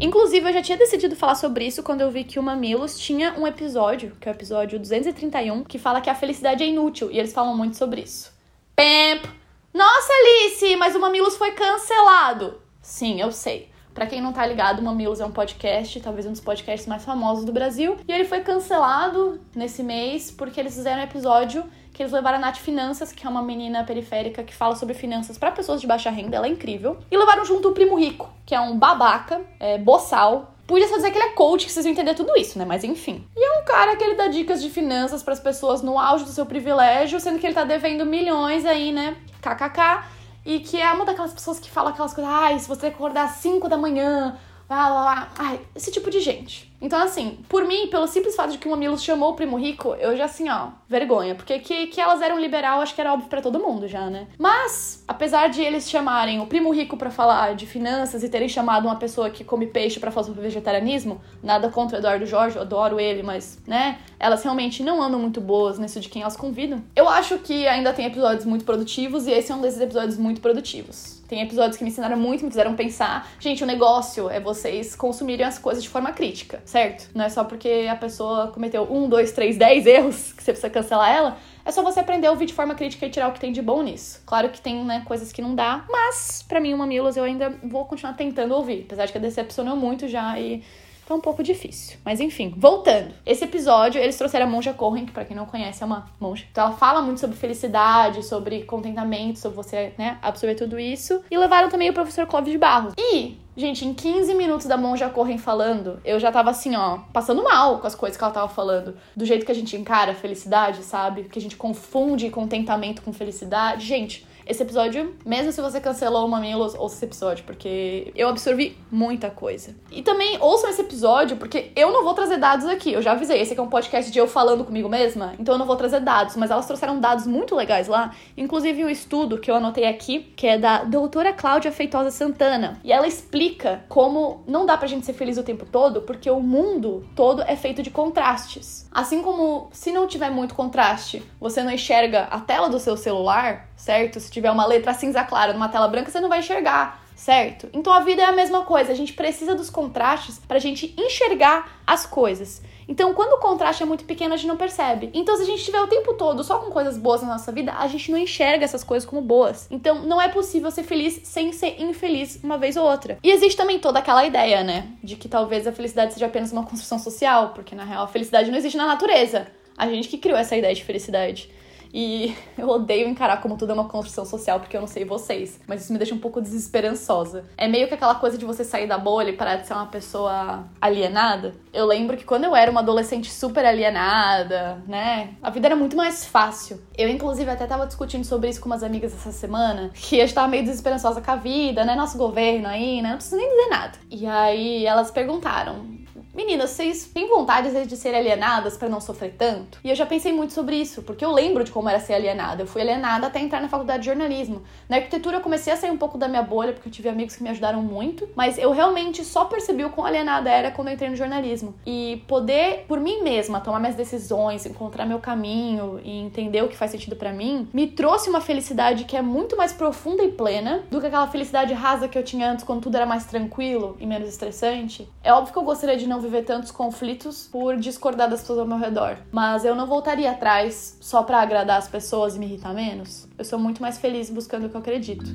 Inclusive, 0.00 0.48
eu 0.48 0.52
já 0.52 0.62
tinha 0.62 0.76
decidido 0.76 1.14
falar 1.14 1.36
sobre 1.36 1.64
isso 1.64 1.80
quando 1.80 2.00
eu 2.00 2.10
vi 2.10 2.24
que 2.24 2.36
o 2.36 2.42
Mamilos 2.42 2.98
tinha 2.98 3.34
um 3.38 3.46
episódio, 3.46 4.16
que 4.20 4.28
é 4.28 4.32
o 4.32 4.34
episódio 4.34 4.76
231, 4.76 5.62
que 5.62 5.78
fala 5.78 6.00
que 6.00 6.10
a 6.10 6.14
felicidade 6.14 6.64
é 6.64 6.66
inútil, 6.66 7.08
e 7.08 7.20
eles 7.20 7.32
falam 7.32 7.56
muito 7.56 7.76
sobre 7.76 8.00
isso. 8.00 8.32
Pemp! 8.74 9.24
Nossa, 9.72 10.12
Alice, 10.12 10.74
mas 10.74 10.96
o 10.96 11.00
Mamilos 11.00 11.36
foi 11.36 11.52
cancelado! 11.52 12.60
Sim, 12.82 13.20
eu 13.20 13.30
sei. 13.30 13.71
Para 13.94 14.06
quem 14.06 14.20
não 14.20 14.32
tá 14.32 14.44
ligado, 14.46 14.80
o 14.80 14.82
Mamilos 14.82 15.20
é 15.20 15.26
um 15.26 15.30
podcast, 15.30 16.00
talvez 16.00 16.26
um 16.26 16.32
dos 16.32 16.40
podcasts 16.40 16.86
mais 16.86 17.04
famosos 17.04 17.44
do 17.44 17.52
Brasil, 17.52 17.96
e 18.08 18.12
ele 18.12 18.24
foi 18.24 18.40
cancelado 18.40 19.40
nesse 19.54 19.82
mês 19.82 20.30
porque 20.30 20.58
eles 20.58 20.74
fizeram 20.74 21.00
um 21.00 21.04
episódio 21.04 21.64
que 21.92 22.02
eles 22.02 22.12
levaram 22.12 22.38
a 22.38 22.40
Nath 22.40 22.56
Finanças, 22.56 23.12
que 23.12 23.26
é 23.26 23.28
uma 23.28 23.42
menina 23.42 23.84
periférica 23.84 24.42
que 24.42 24.54
fala 24.54 24.74
sobre 24.76 24.94
finanças 24.94 25.36
para 25.36 25.52
pessoas 25.52 25.80
de 25.80 25.86
baixa 25.86 26.08
renda, 26.08 26.36
ela 26.36 26.46
é 26.46 26.50
incrível, 26.50 26.96
e 27.10 27.16
levaram 27.16 27.44
junto 27.44 27.68
o 27.68 27.72
Primo 27.72 27.98
Rico, 27.98 28.30
que 28.46 28.54
é 28.54 28.60
um 28.60 28.78
babaca, 28.78 29.42
é, 29.60 29.76
boçal, 29.76 30.52
Podia 30.64 30.86
só 30.88 30.96
dizer 30.96 31.10
que 31.10 31.18
ele 31.18 31.26
é 31.26 31.30
coach, 31.30 31.66
que 31.66 31.72
vocês 31.72 31.84
vão 31.84 31.92
entender 31.92 32.14
tudo 32.14 32.34
isso, 32.36 32.58
né? 32.58 32.64
Mas 32.64 32.84
enfim. 32.84 33.26
E 33.36 33.44
é 33.44 33.60
um 33.60 33.64
cara 33.64 33.96
que 33.96 34.04
ele 34.04 34.14
dá 34.14 34.28
dicas 34.28 34.62
de 34.62 34.70
finanças 34.70 35.22
para 35.22 35.34
as 35.34 35.40
pessoas 35.40 35.82
no 35.82 35.98
auge 35.98 36.24
do 36.24 36.30
seu 36.30 36.46
privilégio, 36.46 37.20
sendo 37.20 37.38
que 37.38 37.46
ele 37.46 37.54
tá 37.54 37.64
devendo 37.64 38.06
milhões 38.06 38.64
aí, 38.64 38.92
né? 38.92 39.16
KKK. 39.42 40.04
E 40.44 40.60
que 40.60 40.80
é 40.80 40.92
uma 40.92 41.04
daquelas 41.04 41.32
pessoas 41.32 41.60
que 41.60 41.70
fala 41.70 41.90
aquelas 41.90 42.12
coisas, 42.14 42.32
ai, 42.32 42.58
se 42.58 42.68
você 42.68 42.86
acordar 42.86 43.26
às 43.26 43.36
5 43.36 43.68
da 43.68 43.76
manhã, 43.76 44.36
lá, 44.68 44.88
lá, 44.88 45.04
lá. 45.04 45.32
Ai, 45.38 45.60
esse 45.74 45.90
tipo 45.92 46.10
de 46.10 46.20
gente. 46.20 46.71
Então, 46.82 47.00
assim, 47.00 47.38
por 47.48 47.64
mim, 47.64 47.86
pelo 47.86 48.08
simples 48.08 48.34
fato 48.34 48.50
de 48.50 48.58
que 48.58 48.66
o 48.66 48.70
Mamilos 48.72 49.04
chamou 49.04 49.30
o 49.30 49.34
Primo 49.34 49.56
Rico, 49.56 49.94
eu 50.00 50.16
já, 50.16 50.24
assim, 50.24 50.50
ó, 50.50 50.70
vergonha. 50.88 51.36
Porque 51.36 51.60
que, 51.60 51.86
que 51.86 52.00
elas 52.00 52.20
eram 52.20 52.40
liberal, 52.40 52.80
acho 52.80 52.92
que 52.92 53.00
era 53.00 53.12
óbvio 53.12 53.28
para 53.28 53.40
todo 53.40 53.60
mundo 53.60 53.86
já, 53.86 54.10
né? 54.10 54.26
Mas, 54.36 55.04
apesar 55.06 55.48
de 55.48 55.62
eles 55.62 55.88
chamarem 55.88 56.40
o 56.40 56.46
Primo 56.46 56.72
Rico 56.72 56.96
para 56.96 57.08
falar 57.08 57.54
de 57.54 57.66
finanças 57.66 58.24
e 58.24 58.28
terem 58.28 58.48
chamado 58.48 58.86
uma 58.86 58.96
pessoa 58.96 59.30
que 59.30 59.44
come 59.44 59.68
peixe 59.68 60.00
para 60.00 60.10
falar 60.10 60.26
sobre 60.26 60.42
vegetarianismo, 60.42 61.20
nada 61.40 61.68
contra 61.68 61.96
o 61.96 62.00
Eduardo 62.00 62.26
Jorge, 62.26 62.56
eu 62.56 62.62
adoro 62.62 62.98
ele, 62.98 63.22
mas, 63.22 63.60
né, 63.64 63.98
elas 64.18 64.42
realmente 64.42 64.82
não 64.82 65.00
andam 65.00 65.20
muito 65.20 65.40
boas 65.40 65.78
nisso 65.78 66.00
de 66.00 66.08
quem 66.08 66.22
elas 66.22 66.36
convidam. 66.36 66.82
Eu 66.96 67.08
acho 67.08 67.38
que 67.38 67.68
ainda 67.68 67.92
tem 67.92 68.06
episódios 68.06 68.44
muito 68.44 68.64
produtivos 68.64 69.28
e 69.28 69.30
esse 69.30 69.52
é 69.52 69.54
um 69.54 69.60
desses 69.60 69.80
episódios 69.80 70.18
muito 70.18 70.40
produtivos. 70.40 71.22
Tem 71.28 71.40
episódios 71.40 71.78
que 71.78 71.84
me 71.84 71.88
ensinaram 71.88 72.18
muito, 72.18 72.44
me 72.44 72.50
fizeram 72.50 72.74
pensar. 72.74 73.26
Gente, 73.40 73.64
o 73.64 73.66
negócio 73.66 74.28
é 74.28 74.38
vocês 74.38 74.94
consumirem 74.94 75.46
as 75.46 75.58
coisas 75.58 75.82
de 75.82 75.88
forma 75.88 76.12
crítica 76.12 76.60
certo? 76.72 77.10
Não 77.14 77.26
é 77.26 77.28
só 77.28 77.44
porque 77.44 77.86
a 77.88 77.94
pessoa 77.94 78.48
cometeu 78.48 78.90
um, 78.90 79.06
dois, 79.06 79.30
três, 79.30 79.58
dez 79.58 79.86
erros 79.86 80.32
que 80.32 80.42
você 80.42 80.52
precisa 80.52 80.70
cancelar 80.70 81.10
ela. 81.10 81.36
É 81.64 81.70
só 81.70 81.82
você 81.82 82.00
aprender 82.00 82.26
a 82.26 82.30
ouvir 82.30 82.46
de 82.46 82.54
forma 82.54 82.74
crítica 82.74 83.04
e 83.06 83.10
tirar 83.10 83.28
o 83.28 83.32
que 83.32 83.38
tem 83.38 83.52
de 83.52 83.60
bom 83.60 83.82
nisso. 83.82 84.22
Claro 84.24 84.48
que 84.48 84.60
tem, 84.60 84.82
né, 84.82 85.02
coisas 85.04 85.30
que 85.30 85.42
não 85.42 85.54
dá, 85.54 85.84
mas 85.88 86.42
para 86.48 86.58
mim 86.58 86.72
o 86.72 86.78
Mamilos 86.78 87.16
eu 87.16 87.24
ainda 87.24 87.50
vou 87.62 87.84
continuar 87.84 88.14
tentando 88.14 88.54
ouvir, 88.54 88.84
apesar 88.86 89.04
de 89.04 89.12
que 89.12 89.18
decepcionou 89.18 89.76
muito 89.76 90.08
já 90.08 90.40
e 90.40 90.64
tá 91.06 91.14
um 91.14 91.20
pouco 91.20 91.42
difícil. 91.42 91.98
Mas 92.04 92.20
enfim, 92.20 92.54
voltando. 92.56 93.12
Esse 93.26 93.44
episódio, 93.44 94.00
eles 94.00 94.16
trouxeram 94.16 94.46
a 94.46 94.48
Monja 94.48 94.72
Corren, 94.72 95.04
que 95.04 95.12
pra 95.12 95.26
quem 95.26 95.36
não 95.36 95.44
conhece 95.44 95.82
é 95.82 95.86
uma 95.86 96.10
monja. 96.18 96.46
Então 96.50 96.66
ela 96.66 96.76
fala 96.76 97.02
muito 97.02 97.20
sobre 97.20 97.36
felicidade, 97.36 98.24
sobre 98.24 98.62
contentamento, 98.64 99.38
sobre 99.38 99.56
você, 99.56 99.92
né, 99.98 100.18
absorver 100.22 100.54
tudo 100.54 100.80
isso. 100.80 101.22
E 101.30 101.36
levaram 101.36 101.68
também 101.68 101.90
o 101.90 101.92
professor 101.92 102.26
Clóvis 102.26 102.50
de 102.50 102.58
Barros. 102.58 102.94
E 102.96 103.41
Gente, 103.54 103.84
em 103.86 103.92
15 103.92 104.34
minutos 104.34 104.66
da 104.66 104.78
Monja 104.78 105.10
Corren 105.10 105.36
falando, 105.36 106.00
eu 106.06 106.18
já 106.18 106.32
tava 106.32 106.50
assim, 106.50 106.74
ó, 106.74 107.00
passando 107.12 107.44
mal 107.44 107.80
com 107.80 107.86
as 107.86 107.94
coisas 107.94 108.16
que 108.16 108.24
ela 108.24 108.32
tava 108.32 108.48
falando. 108.48 108.96
Do 109.14 109.26
jeito 109.26 109.44
que 109.44 109.52
a 109.52 109.54
gente 109.54 109.76
encara 109.76 110.12
a 110.12 110.14
felicidade, 110.14 110.82
sabe? 110.82 111.24
Que 111.24 111.38
a 111.38 111.42
gente 111.42 111.56
confunde 111.56 112.30
contentamento 112.30 113.02
com 113.02 113.12
felicidade. 113.12 113.86
Gente, 113.86 114.26
esse 114.46 114.62
episódio, 114.62 115.14
mesmo 115.24 115.52
se 115.52 115.60
você 115.60 115.80
cancelou 115.80 116.26
o 116.26 116.28
Mamilos, 116.28 116.74
ouça 116.74 116.96
esse 116.96 117.04
episódio, 117.04 117.44
porque 117.44 118.12
eu 118.14 118.28
absorvi 118.28 118.76
muita 118.90 119.30
coisa. 119.30 119.74
E 119.90 120.02
também 120.02 120.38
ouçam 120.40 120.70
esse 120.70 120.80
episódio, 120.80 121.36
porque 121.36 121.70
eu 121.76 121.92
não 121.92 122.04
vou 122.04 122.14
trazer 122.14 122.38
dados 122.38 122.66
aqui. 122.66 122.92
Eu 122.92 123.02
já 123.02 123.12
avisei, 123.12 123.40
esse 123.40 123.52
aqui 123.52 123.60
é 123.60 123.64
um 123.64 123.68
podcast 123.68 124.10
de 124.10 124.18
eu 124.18 124.26
falando 124.26 124.64
comigo 124.64 124.88
mesma, 124.88 125.34
então 125.38 125.54
eu 125.54 125.58
não 125.58 125.66
vou 125.66 125.76
trazer 125.76 126.00
dados, 126.00 126.36
mas 126.36 126.50
elas 126.50 126.66
trouxeram 126.66 126.98
dados 126.98 127.26
muito 127.26 127.54
legais 127.54 127.88
lá, 127.88 128.14
inclusive 128.36 128.84
um 128.84 128.88
estudo 128.88 129.38
que 129.38 129.50
eu 129.50 129.54
anotei 129.54 129.84
aqui, 129.86 130.32
que 130.36 130.46
é 130.46 130.58
da 130.58 130.84
doutora 130.84 131.32
Cláudia 131.32 131.72
Feitosa 131.72 132.10
Santana. 132.10 132.80
E 132.84 132.92
ela 132.92 133.06
explica 133.06 133.84
como 133.88 134.42
não 134.46 134.66
dá 134.66 134.76
pra 134.76 134.88
gente 134.88 135.06
ser 135.06 135.12
feliz 135.12 135.38
o 135.38 135.42
tempo 135.42 135.66
todo, 135.66 136.02
porque 136.02 136.30
o 136.30 136.40
mundo 136.40 137.06
todo 137.14 137.42
é 137.42 137.56
feito 137.56 137.82
de 137.82 137.90
contrastes. 137.90 138.88
Assim 138.90 139.22
como 139.22 139.68
se 139.72 139.92
não 139.92 140.06
tiver 140.06 140.30
muito 140.30 140.54
contraste, 140.54 141.22
você 141.40 141.62
não 141.62 141.70
enxerga 141.70 142.24
a 142.24 142.40
tela 142.40 142.68
do 142.68 142.78
seu 142.78 142.96
celular, 142.96 143.68
certo? 143.82 144.20
Se 144.20 144.30
tiver 144.30 144.50
uma 144.50 144.64
letra 144.64 144.94
cinza 144.94 145.24
clara 145.24 145.52
numa 145.52 145.68
tela 145.68 145.88
branca, 145.88 146.08
você 146.08 146.20
não 146.20 146.28
vai 146.28 146.38
enxergar, 146.38 147.04
certo? 147.16 147.68
Então 147.72 147.92
a 147.92 147.98
vida 147.98 148.22
é 148.22 148.24
a 148.24 148.32
mesma 148.32 148.62
coisa, 148.62 148.92
a 148.92 148.94
gente 148.94 149.12
precisa 149.12 149.56
dos 149.56 149.68
contrastes 149.68 150.38
para 150.38 150.56
a 150.56 150.60
gente 150.60 150.94
enxergar 150.96 151.82
as 151.84 152.06
coisas. 152.06 152.62
Então, 152.86 153.14
quando 153.14 153.34
o 153.34 153.40
contraste 153.40 153.82
é 153.82 153.86
muito 153.86 154.04
pequeno, 154.04 154.34
a 154.34 154.36
gente 154.36 154.48
não 154.48 154.56
percebe. 154.56 155.10
Então, 155.14 155.36
se 155.36 155.42
a 155.42 155.46
gente 155.46 155.60
estiver 155.60 155.80
o 155.80 155.86
tempo 155.86 156.14
todo 156.14 156.42
só 156.44 156.58
com 156.58 156.70
coisas 156.70 156.98
boas 156.98 157.22
na 157.22 157.28
nossa 157.28 157.50
vida, 157.50 157.72
a 157.72 157.86
gente 157.86 158.10
não 158.10 158.18
enxerga 158.18 158.64
essas 158.64 158.84
coisas 158.84 159.08
como 159.08 159.22
boas. 159.22 159.68
Então, 159.70 160.02
não 160.02 160.20
é 160.20 160.28
possível 160.28 160.70
ser 160.70 160.82
feliz 160.82 161.20
sem 161.24 161.52
ser 161.52 161.80
infeliz 161.80 162.40
uma 162.42 162.58
vez 162.58 162.76
ou 162.76 162.84
outra. 162.84 163.18
E 163.22 163.30
existe 163.30 163.56
também 163.56 163.78
toda 163.78 164.00
aquela 164.00 164.26
ideia, 164.26 164.62
né, 164.62 164.88
de 165.02 165.14
que 165.16 165.28
talvez 165.28 165.66
a 165.66 165.72
felicidade 165.72 166.12
seja 166.12 166.26
apenas 166.26 166.52
uma 166.52 166.64
construção 166.64 166.98
social, 166.98 167.50
porque 167.54 167.74
na 167.74 167.84
real 167.84 168.04
a 168.04 168.08
felicidade 168.08 168.50
não 168.50 168.58
existe 168.58 168.76
na 168.76 168.86
natureza. 168.86 169.46
A 169.78 169.86
gente 169.86 170.08
que 170.08 170.18
criou 170.18 170.36
essa 170.36 170.56
ideia 170.56 170.74
de 170.74 170.84
felicidade. 170.84 171.48
E 171.92 172.34
eu 172.56 172.68
odeio 172.68 173.08
encarar 173.08 173.40
como 173.40 173.56
tudo 173.56 173.70
é 173.70 173.74
uma 173.74 173.88
construção 173.88 174.24
social, 174.24 174.60
porque 174.60 174.76
eu 174.76 174.80
não 174.80 174.88
sei 174.88 175.04
vocês, 175.04 175.60
mas 175.66 175.82
isso 175.82 175.92
me 175.92 175.98
deixa 175.98 176.14
um 176.14 176.18
pouco 176.18 176.40
desesperançosa. 176.40 177.44
É 177.56 177.68
meio 177.68 177.88
que 177.88 177.94
aquela 177.94 178.14
coisa 178.14 178.38
de 178.38 178.44
você 178.44 178.64
sair 178.64 178.86
da 178.86 178.98
bolha 178.98 179.30
e 179.30 179.36
parar 179.36 179.56
de 179.56 179.66
ser 179.66 179.74
uma 179.74 179.86
pessoa 179.86 180.64
alienada. 180.80 181.54
Eu 181.72 181.86
lembro 181.86 182.16
que 182.16 182.24
quando 182.24 182.44
eu 182.44 182.56
era 182.56 182.70
uma 182.70 182.80
adolescente 182.80 183.30
super 183.30 183.64
alienada, 183.64 184.82
né, 184.86 185.34
a 185.42 185.50
vida 185.50 185.68
era 185.68 185.76
muito 185.76 185.96
mais 185.96 186.24
fácil. 186.24 186.80
Eu, 186.96 187.08
inclusive, 187.08 187.50
até 187.50 187.66
tava 187.66 187.86
discutindo 187.86 188.24
sobre 188.24 188.48
isso 188.48 188.60
com 188.60 188.66
umas 188.66 188.82
amigas 188.82 189.12
essa 189.12 189.32
semana, 189.32 189.90
que 189.94 190.18
eu 190.18 190.24
estava 190.24 190.48
meio 190.48 190.64
desesperançosa 190.64 191.20
com 191.20 191.30
a 191.30 191.36
vida, 191.36 191.84
né, 191.84 191.94
nosso 191.94 192.16
governo 192.16 192.68
aí, 192.68 193.02
né, 193.02 193.10
não 193.10 193.16
preciso 193.16 193.36
nem 193.36 193.48
dizer 193.48 193.68
nada. 193.68 193.98
E 194.10 194.26
aí 194.26 194.86
elas 194.86 195.10
perguntaram, 195.10 196.01
Meninas, 196.34 196.70
vocês 196.70 197.04
têm 197.04 197.28
vontade 197.28 197.66
às 197.66 197.74
vezes 197.74 197.88
de 197.88 197.94
ser 197.94 198.14
alienadas 198.14 198.78
para 198.78 198.88
não 198.88 199.02
sofrer 199.02 199.34
tanto? 199.36 199.78
E 199.84 199.90
eu 199.90 199.94
já 199.94 200.06
pensei 200.06 200.32
muito 200.32 200.54
sobre 200.54 200.76
isso, 200.76 201.02
porque 201.02 201.22
eu 201.22 201.30
lembro 201.30 201.62
de 201.62 201.70
como 201.70 201.90
era 201.90 202.00
ser 202.00 202.14
alienada. 202.14 202.62
Eu 202.62 202.66
fui 202.66 202.80
alienada 202.80 203.26
até 203.26 203.38
entrar 203.38 203.60
na 203.60 203.68
faculdade 203.68 204.00
de 204.00 204.06
jornalismo. 204.06 204.62
Na 204.88 204.96
arquitetura 204.96 205.36
eu 205.36 205.40
comecei 205.42 205.70
a 205.70 205.76
sair 205.76 205.90
um 205.90 205.98
pouco 205.98 206.16
da 206.16 206.28
minha 206.28 206.42
bolha, 206.42 206.72
porque 206.72 206.88
eu 206.88 206.92
tive 206.92 207.10
amigos 207.10 207.36
que 207.36 207.42
me 207.42 207.50
ajudaram 207.50 207.82
muito, 207.82 208.26
mas 208.34 208.56
eu 208.56 208.70
realmente 208.72 209.22
só 209.26 209.44
percebi 209.44 209.84
o 209.84 209.90
quão 209.90 210.06
alienada 210.06 210.48
era 210.48 210.70
quando 210.70 210.88
eu 210.88 210.94
entrei 210.94 211.10
no 211.10 211.16
jornalismo. 211.16 211.74
E 211.84 212.24
poder, 212.26 212.86
por 212.88 212.98
mim 212.98 213.22
mesma, 213.22 213.60
tomar 213.60 213.78
minhas 213.78 213.94
decisões, 213.94 214.64
encontrar 214.64 215.04
meu 215.04 215.18
caminho 215.18 216.00
e 216.02 216.18
entender 216.18 216.62
o 216.64 216.68
que 216.68 216.76
faz 216.78 216.92
sentido 216.92 217.14
para 217.14 217.30
mim, 217.30 217.68
me 217.74 217.86
trouxe 217.86 218.30
uma 218.30 218.40
felicidade 218.40 219.04
que 219.04 219.18
é 219.18 219.20
muito 219.20 219.54
mais 219.54 219.74
profunda 219.74 220.22
e 220.22 220.32
plena 220.32 220.82
do 220.90 220.98
que 220.98 221.08
aquela 221.08 221.26
felicidade 221.26 221.74
rasa 221.74 222.08
que 222.08 222.16
eu 222.16 222.24
tinha 222.24 222.50
antes 222.50 222.64
quando 222.64 222.80
tudo 222.80 222.96
era 222.96 223.04
mais 223.04 223.26
tranquilo 223.26 223.98
e 224.00 224.06
menos 224.06 224.30
estressante. 224.30 225.06
É 225.22 225.30
óbvio 225.30 225.52
que 225.52 225.58
eu 225.58 225.62
gostaria 225.62 225.98
de 225.98 226.06
não 226.06 226.21
viver 226.22 226.44
tantos 226.44 226.70
conflitos 226.70 227.48
por 227.50 227.76
discordar 227.76 228.30
das 228.30 228.40
pessoas 228.40 228.60
ao 228.60 228.66
meu 228.66 228.78
redor, 228.78 229.18
mas 229.30 229.64
eu 229.64 229.74
não 229.74 229.86
voltaria 229.86 230.30
atrás 230.30 230.96
só 231.00 231.22
para 231.22 231.40
agradar 231.40 231.78
as 231.78 231.88
pessoas 231.88 232.36
e 232.36 232.38
me 232.38 232.46
irritar 232.46 232.72
menos. 232.72 233.28
Eu 233.36 233.44
sou 233.44 233.58
muito 233.58 233.82
mais 233.82 233.98
feliz 233.98 234.30
buscando 234.30 234.66
o 234.66 234.68
que 234.70 234.76
eu 234.76 234.80
acredito. 234.80 235.30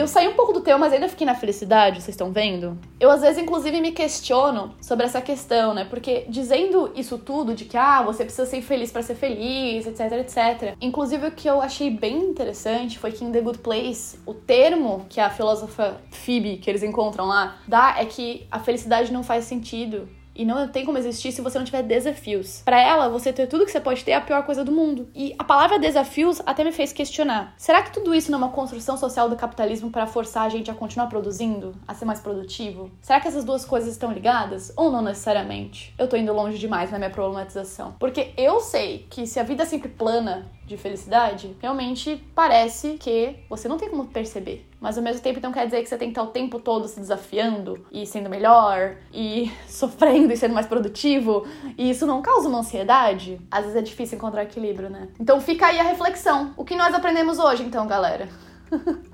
Eu 0.00 0.08
saí 0.08 0.26
um 0.26 0.32
pouco 0.32 0.54
do 0.54 0.62
tema, 0.62 0.78
mas 0.78 0.94
ainda 0.94 1.10
fiquei 1.10 1.26
na 1.26 1.34
felicidade, 1.34 2.00
vocês 2.00 2.14
estão 2.14 2.32
vendo? 2.32 2.78
Eu 2.98 3.10
às 3.10 3.20
vezes, 3.20 3.36
inclusive, 3.36 3.82
me 3.82 3.92
questiono 3.92 4.74
sobre 4.80 5.04
essa 5.04 5.20
questão, 5.20 5.74
né? 5.74 5.84
Porque 5.84 6.24
dizendo 6.26 6.90
isso 6.96 7.18
tudo 7.18 7.54
de 7.54 7.66
que, 7.66 7.76
ah, 7.76 8.00
você 8.00 8.24
precisa 8.24 8.46
ser 8.46 8.62
feliz 8.62 8.90
para 8.90 9.02
ser 9.02 9.14
feliz, 9.14 9.86
etc, 9.86 10.12
etc. 10.12 10.74
Inclusive, 10.80 11.26
o 11.26 11.30
que 11.30 11.46
eu 11.46 11.60
achei 11.60 11.90
bem 11.90 12.16
interessante 12.16 12.98
foi 12.98 13.12
que 13.12 13.22
em 13.22 13.30
The 13.30 13.42
Good 13.42 13.58
Place, 13.58 14.18
o 14.24 14.32
termo 14.32 15.04
que 15.10 15.20
a 15.20 15.28
filósofa 15.28 16.00
Phoebe, 16.10 16.56
que 16.56 16.70
eles 16.70 16.82
encontram 16.82 17.26
lá, 17.26 17.58
dá 17.68 17.96
é 17.98 18.06
que 18.06 18.46
a 18.50 18.58
felicidade 18.58 19.12
não 19.12 19.22
faz 19.22 19.44
sentido 19.44 20.08
e 20.34 20.44
não 20.44 20.68
tem 20.68 20.84
como 20.84 20.98
existir 20.98 21.32
se 21.32 21.40
você 21.40 21.58
não 21.58 21.64
tiver 21.64 21.82
desafios. 21.82 22.62
Para 22.64 22.80
ela, 22.80 23.08
você 23.08 23.32
ter 23.32 23.46
tudo 23.46 23.64
que 23.64 23.72
você 23.72 23.80
pode 23.80 24.04
ter 24.04 24.12
é 24.12 24.14
a 24.14 24.20
pior 24.20 24.44
coisa 24.44 24.64
do 24.64 24.72
mundo. 24.72 25.08
E 25.14 25.34
a 25.38 25.44
palavra 25.44 25.78
desafios 25.78 26.40
até 26.46 26.64
me 26.64 26.72
fez 26.72 26.92
questionar: 26.92 27.54
será 27.56 27.82
que 27.82 27.92
tudo 27.92 28.14
isso 28.14 28.30
não 28.30 28.38
é 28.38 28.42
uma 28.44 28.52
construção 28.52 28.96
social 28.96 29.28
do 29.28 29.36
capitalismo 29.36 29.90
para 29.90 30.06
forçar 30.06 30.44
a 30.44 30.48
gente 30.48 30.70
a 30.70 30.74
continuar 30.74 31.08
produzindo, 31.08 31.74
a 31.86 31.94
ser 31.94 32.04
mais 32.04 32.20
produtivo? 32.20 32.90
Será 33.00 33.20
que 33.20 33.28
essas 33.28 33.44
duas 33.44 33.64
coisas 33.64 33.90
estão 33.90 34.12
ligadas? 34.12 34.72
Ou 34.76 34.90
não 34.90 35.02
necessariamente? 35.02 35.94
Eu 35.98 36.08
tô 36.08 36.16
indo 36.16 36.32
longe 36.32 36.58
demais 36.58 36.90
na 36.90 36.98
minha 36.98 37.10
problematização. 37.10 37.94
Porque 37.98 38.32
eu 38.36 38.60
sei 38.60 39.06
que 39.10 39.26
se 39.26 39.38
a 39.38 39.42
vida 39.42 39.62
é 39.62 39.66
sempre 39.66 39.88
plana 39.88 40.50
de 40.66 40.76
felicidade, 40.76 41.56
realmente 41.60 42.22
parece 42.34 42.96
que 42.98 43.36
você 43.48 43.68
não 43.68 43.76
tem 43.76 43.90
como 43.90 44.06
perceber. 44.06 44.68
Mas 44.80 44.96
ao 44.96 45.04
mesmo 45.04 45.20
tempo, 45.20 45.38
então 45.38 45.52
quer 45.52 45.66
dizer 45.66 45.82
que 45.82 45.88
você 45.88 45.98
tem 45.98 46.08
que 46.08 46.12
estar 46.12 46.22
o 46.22 46.32
tempo 46.32 46.58
todo 46.58 46.88
se 46.88 46.98
desafiando 47.00 47.84
e 47.92 48.06
sendo 48.06 48.30
melhor 48.30 48.96
e 49.12 49.50
sofrendo 49.68 50.19
e 50.28 50.36
sendo 50.36 50.54
mais 50.54 50.66
produtivo. 50.66 51.46
E 51.78 51.90
isso 51.90 52.06
não 52.06 52.20
causa 52.20 52.48
uma 52.48 52.58
ansiedade? 52.58 53.40
Às 53.50 53.62
vezes 53.62 53.76
é 53.76 53.82
difícil 53.82 54.18
encontrar 54.18 54.42
equilíbrio, 54.42 54.90
né? 54.90 55.08
Então 55.20 55.40
fica 55.40 55.66
aí 55.66 55.78
a 55.78 55.84
reflexão. 55.84 56.52
O 56.56 56.64
que 56.64 56.74
nós 56.74 56.94
aprendemos 56.94 57.38
hoje, 57.38 57.62
então, 57.62 57.86
galera? 57.86 58.28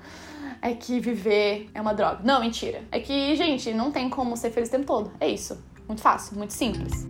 é 0.61 0.73
que 0.73 0.99
viver 0.99 1.69
é 1.73 1.81
uma 1.81 1.93
droga. 1.93 2.19
Não, 2.23 2.39
mentira. 2.41 2.81
É 2.91 2.99
que, 2.99 3.35
gente, 3.35 3.73
não 3.73 3.91
tem 3.91 4.09
como 4.09 4.35
ser 4.35 4.51
feliz 4.51 4.69
o 4.69 4.71
tempo 4.71 4.85
todo. 4.85 5.11
É 5.19 5.27
isso. 5.27 5.61
Muito 5.87 6.01
fácil, 6.01 6.37
muito 6.37 6.53
simples. 6.53 7.07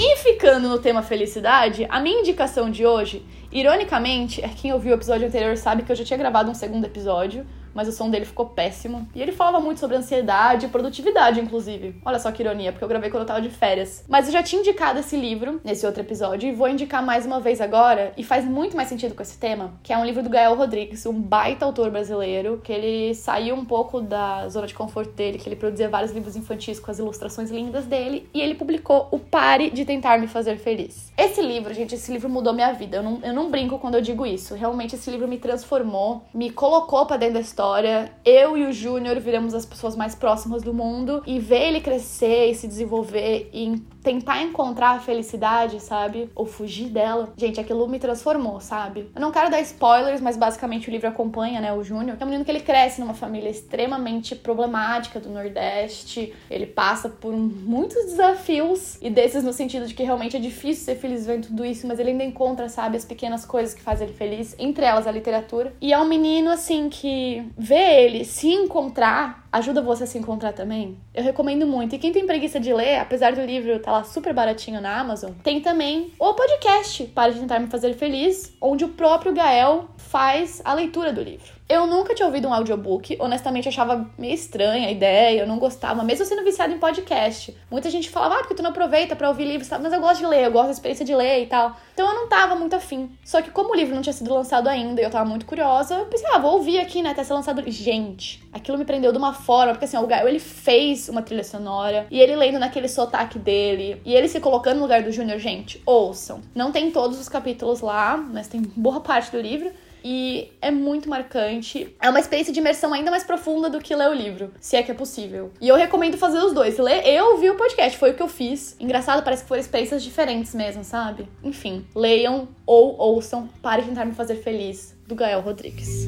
E 0.00 0.16
ficando 0.18 0.68
no 0.68 0.78
tema 0.78 1.02
felicidade, 1.02 1.86
a 1.90 2.00
minha 2.00 2.20
indicação 2.20 2.70
de 2.70 2.86
hoje, 2.86 3.26
ironicamente, 3.50 4.44
é 4.44 4.48
quem 4.48 4.72
ouviu 4.72 4.92
o 4.92 4.94
episódio 4.94 5.26
anterior 5.26 5.56
sabe 5.56 5.82
que 5.82 5.90
eu 5.90 5.96
já 5.96 6.04
tinha 6.04 6.16
gravado 6.16 6.50
um 6.50 6.54
segundo 6.54 6.84
episódio 6.84 7.44
mas 7.78 7.86
o 7.86 7.92
som 7.92 8.10
dele 8.10 8.24
ficou 8.24 8.46
péssimo. 8.46 9.06
E 9.14 9.22
ele 9.22 9.30
falava 9.30 9.60
muito 9.60 9.78
sobre 9.78 9.96
ansiedade 9.96 10.66
e 10.66 10.68
produtividade, 10.68 11.38
inclusive. 11.38 11.94
Olha 12.04 12.18
só 12.18 12.32
que 12.32 12.42
ironia, 12.42 12.72
porque 12.72 12.82
eu 12.82 12.88
gravei 12.88 13.08
quando 13.08 13.20
eu 13.20 13.26
tava 13.28 13.40
de 13.40 13.50
férias. 13.50 14.04
Mas 14.08 14.26
eu 14.26 14.32
já 14.32 14.42
tinha 14.42 14.60
indicado 14.60 14.98
esse 14.98 15.16
livro 15.16 15.60
nesse 15.62 15.86
outro 15.86 16.02
episódio 16.02 16.48
e 16.48 16.52
vou 16.52 16.68
indicar 16.68 17.04
mais 17.04 17.24
uma 17.24 17.38
vez 17.38 17.60
agora, 17.60 18.12
e 18.16 18.24
faz 18.24 18.44
muito 18.44 18.76
mais 18.76 18.88
sentido 18.88 19.14
com 19.14 19.22
esse 19.22 19.38
tema, 19.38 19.74
que 19.80 19.92
é 19.92 19.96
um 19.96 20.04
livro 20.04 20.24
do 20.24 20.28
Gael 20.28 20.56
Rodrigues, 20.56 21.06
um 21.06 21.20
baita 21.20 21.64
autor 21.64 21.88
brasileiro, 21.92 22.60
que 22.64 22.72
ele 22.72 23.14
saiu 23.14 23.54
um 23.54 23.64
pouco 23.64 24.00
da 24.00 24.48
zona 24.48 24.66
de 24.66 24.74
conforto 24.74 25.12
dele, 25.12 25.38
que 25.38 25.48
ele 25.48 25.54
produzia 25.54 25.88
vários 25.88 26.10
livros 26.10 26.34
infantis 26.34 26.80
com 26.80 26.90
as 26.90 26.98
ilustrações 26.98 27.48
lindas 27.48 27.86
dele, 27.86 28.28
e 28.34 28.40
ele 28.40 28.56
publicou 28.56 29.06
O 29.12 29.20
Pare 29.20 29.70
de 29.70 29.84
Tentar 29.84 30.18
Me 30.18 30.26
Fazer 30.26 30.56
Feliz. 30.56 31.12
Esse 31.16 31.40
livro, 31.40 31.72
gente, 31.72 31.94
esse 31.94 32.10
livro 32.12 32.28
mudou 32.28 32.52
minha 32.52 32.72
vida. 32.72 32.96
Eu 32.96 33.04
não, 33.04 33.20
eu 33.22 33.32
não 33.32 33.48
brinco 33.52 33.78
quando 33.78 33.94
eu 33.94 34.00
digo 34.00 34.26
isso. 34.26 34.56
Realmente, 34.56 34.96
esse 34.96 35.08
livro 35.12 35.28
me 35.28 35.38
transformou, 35.38 36.24
me 36.34 36.50
colocou 36.50 37.06
para 37.06 37.18
dentro 37.18 37.34
da 37.34 37.40
história 37.40 37.67
história. 37.68 38.10
Eu 38.24 38.56
e 38.56 38.64
o 38.64 38.72
Júnior 38.72 39.20
viramos 39.20 39.54
as 39.54 39.66
pessoas 39.66 39.94
mais 39.94 40.14
próximas 40.14 40.62
do 40.62 40.72
mundo 40.72 41.22
e 41.26 41.38
ver 41.38 41.68
ele 41.68 41.80
crescer 41.80 42.50
e 42.50 42.54
se 42.54 42.66
desenvolver 42.66 43.50
e 43.52 43.82
tentar 44.02 44.42
encontrar 44.42 44.92
a 44.92 45.00
felicidade, 45.00 45.80
sabe? 45.80 46.30
Ou 46.34 46.46
fugir 46.46 46.88
dela. 46.88 47.32
Gente, 47.36 47.60
aquilo 47.60 47.86
me 47.88 47.98
transformou, 47.98 48.60
sabe? 48.60 49.10
Eu 49.14 49.20
não 49.20 49.30
quero 49.30 49.50
dar 49.50 49.60
spoilers, 49.60 50.20
mas 50.20 50.36
basicamente 50.36 50.88
o 50.88 50.90
livro 50.90 51.08
acompanha, 51.08 51.60
né, 51.60 51.72
o 51.72 51.82
Júnior. 51.82 52.16
É 52.18 52.24
um 52.24 52.26
menino 52.26 52.44
que 52.44 52.50
ele 52.50 52.60
cresce 52.60 53.00
numa 53.00 53.12
família 53.12 53.50
extremamente 53.50 54.34
problemática 54.34 55.20
do 55.20 55.28
Nordeste. 55.28 56.32
Ele 56.50 56.66
passa 56.66 57.08
por 57.08 57.34
muitos 57.34 58.02
desafios 58.06 58.96
e 59.02 59.10
desses 59.10 59.44
no 59.44 59.52
sentido 59.52 59.86
de 59.86 59.92
que 59.94 60.02
realmente 60.02 60.36
é 60.36 60.40
difícil 60.40 60.84
ser 60.84 60.94
feliz 60.94 61.26
vendo 61.26 61.48
tudo 61.48 61.64
isso, 61.64 61.86
mas 61.86 61.98
ele 61.98 62.10
ainda 62.10 62.24
encontra, 62.24 62.68
sabe, 62.68 62.96
as 62.96 63.04
pequenas 63.04 63.44
coisas 63.44 63.74
que 63.74 63.82
fazem 63.82 64.06
ele 64.06 64.16
feliz, 64.16 64.54
entre 64.58 64.86
elas 64.86 65.06
a 65.06 65.12
literatura. 65.12 65.74
E 65.80 65.92
é 65.92 65.98
um 65.98 66.08
menino 66.08 66.50
assim 66.50 66.88
que 66.88 67.44
ver 67.56 68.04
ele 68.04 68.24
se 68.24 68.48
encontrar 68.48 69.47
ajuda 69.52 69.82
você 69.82 70.04
a 70.04 70.06
se 70.06 70.18
encontrar 70.18 70.52
também. 70.52 70.98
Eu 71.14 71.22
recomendo 71.22 71.66
muito. 71.66 71.94
E 71.94 71.98
quem 71.98 72.12
tem 72.12 72.26
preguiça 72.26 72.60
de 72.60 72.72
ler, 72.72 72.98
apesar 72.98 73.32
do 73.34 73.42
livro 73.42 73.72
estar 73.72 73.90
tá 73.90 73.98
lá 73.98 74.04
super 74.04 74.32
baratinho 74.32 74.80
na 74.80 74.98
Amazon, 74.98 75.32
tem 75.42 75.60
também 75.60 76.12
o 76.18 76.34
podcast 76.34 77.04
Para 77.06 77.32
de 77.32 77.40
Tentar 77.40 77.58
Me 77.58 77.68
Fazer 77.68 77.94
Feliz, 77.94 78.56
onde 78.60 78.84
o 78.84 78.88
próprio 78.88 79.32
Gael 79.32 79.88
faz 79.96 80.62
a 80.64 80.72
leitura 80.74 81.12
do 81.12 81.22
livro. 81.22 81.58
Eu 81.68 81.86
nunca 81.86 82.14
tinha 82.14 82.24
ouvido 82.24 82.48
um 82.48 82.54
audiobook, 82.54 83.18
honestamente 83.20 83.68
achava 83.68 84.10
meio 84.16 84.32
estranha 84.32 84.88
a 84.88 84.90
ideia, 84.90 85.40
eu 85.40 85.46
não 85.46 85.58
gostava, 85.58 86.02
mesmo 86.02 86.24
sendo 86.24 86.42
viciada 86.42 86.72
em 86.72 86.78
podcast. 86.78 87.54
Muita 87.70 87.90
gente 87.90 88.08
falava, 88.08 88.36
ah, 88.36 88.38
porque 88.38 88.54
tu 88.54 88.62
não 88.62 88.70
aproveita 88.70 89.14
para 89.14 89.28
ouvir 89.28 89.44
livros, 89.44 89.68
mas 89.68 89.92
eu 89.92 90.00
gosto 90.00 90.20
de 90.20 90.26
ler, 90.26 90.46
eu 90.46 90.50
gosto 90.50 90.68
da 90.68 90.72
experiência 90.72 91.04
de 91.04 91.14
ler 91.14 91.42
e 91.42 91.46
tal. 91.46 91.76
Então 91.92 92.08
eu 92.08 92.14
não 92.14 92.26
tava 92.26 92.54
muito 92.54 92.74
afim. 92.74 93.10
Só 93.22 93.42
que 93.42 93.50
como 93.50 93.72
o 93.72 93.76
livro 93.76 93.94
não 93.94 94.00
tinha 94.00 94.14
sido 94.14 94.32
lançado 94.32 94.66
ainda 94.66 95.02
e 95.02 95.04
eu 95.04 95.10
tava 95.10 95.28
muito 95.28 95.44
curiosa, 95.44 95.94
eu 95.94 96.06
pensei, 96.06 96.26
ah, 96.32 96.38
vou 96.38 96.54
ouvir 96.54 96.80
aqui, 96.80 97.02
né, 97.02 97.10
até 97.10 97.22
ser 97.22 97.34
lançado. 97.34 97.62
Gente, 97.70 98.42
aquilo 98.50 98.78
me 98.78 98.86
prendeu 98.86 99.12
de 99.12 99.18
uma 99.18 99.34
forma, 99.38 99.72
porque 99.72 99.86
assim, 99.86 99.96
o 99.96 100.06
Gael, 100.06 100.28
ele 100.28 100.38
fez 100.38 101.08
uma 101.08 101.22
trilha 101.22 101.44
sonora, 101.44 102.06
e 102.10 102.20
ele 102.20 102.36
lendo 102.36 102.58
naquele 102.58 102.88
sotaque 102.88 103.38
dele, 103.38 104.00
e 104.04 104.14
ele 104.14 104.28
se 104.28 104.40
colocando 104.40 104.76
no 104.76 104.82
lugar 104.82 105.02
do 105.02 105.10
Júnior, 105.10 105.38
gente, 105.38 105.82
ouçam. 105.86 106.40
Não 106.54 106.70
tem 106.70 106.90
todos 106.90 107.18
os 107.18 107.28
capítulos 107.28 107.80
lá, 107.80 108.16
mas 108.16 108.48
tem 108.48 108.60
boa 108.60 109.00
parte 109.00 109.32
do 109.32 109.40
livro 109.40 109.70
e 110.04 110.52
é 110.60 110.70
muito 110.70 111.08
marcante. 111.08 111.94
É 112.00 112.08
uma 112.08 112.20
experiência 112.20 112.52
de 112.52 112.60
imersão 112.60 112.92
ainda 112.92 113.10
mais 113.10 113.24
profunda 113.24 113.68
do 113.68 113.78
que 113.78 113.94
ler 113.94 114.08
o 114.08 114.14
livro, 114.14 114.52
se 114.60 114.76
é 114.76 114.82
que 114.82 114.90
é 114.90 114.94
possível. 114.94 115.50
E 115.60 115.68
eu 115.68 115.76
recomendo 115.76 116.16
fazer 116.16 116.38
os 116.38 116.52
dois. 116.52 116.78
Ler 116.78 117.06
e 117.06 117.20
ouvir 117.20 117.50
o 117.50 117.56
podcast, 117.56 117.98
foi 117.98 118.10
o 118.10 118.14
que 118.14 118.22
eu 118.22 118.28
fiz. 118.28 118.76
Engraçado, 118.80 119.22
parece 119.22 119.42
que 119.42 119.48
foram 119.48 119.60
experiências 119.60 120.02
diferentes 120.02 120.54
mesmo, 120.54 120.84
sabe? 120.84 121.28
Enfim, 121.42 121.86
leiam 121.94 122.48
ou 122.66 122.96
ouçam 122.98 123.48
Pare 123.62 123.82
de 123.82 123.88
Tentar 123.88 124.04
Me 124.04 124.14
Fazer 124.14 124.36
Feliz, 124.36 124.96
do 125.06 125.14
Gael 125.14 125.40
Rodrigues. 125.40 126.06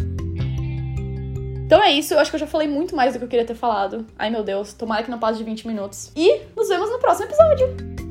Então 1.71 1.81
é 1.81 1.93
isso, 1.93 2.15
eu 2.15 2.19
acho 2.19 2.33
que 2.33 2.35
eu 2.35 2.41
já 2.41 2.49
falei 2.49 2.67
muito 2.67 2.97
mais 2.97 3.13
do 3.13 3.21
que 3.21 3.25
eu 3.25 3.29
queria 3.29 3.47
ter 3.47 3.55
falado. 3.55 4.05
Ai 4.19 4.29
meu 4.29 4.43
Deus, 4.43 4.73
tomara 4.73 5.05
que 5.05 5.11
não 5.11 5.21
passe 5.21 5.39
de 5.39 5.45
20 5.45 5.69
minutos. 5.69 6.11
E 6.17 6.41
nos 6.57 6.69
vemos 6.69 6.91
no 6.91 6.99
próximo 6.99 7.27
episódio! 7.27 8.10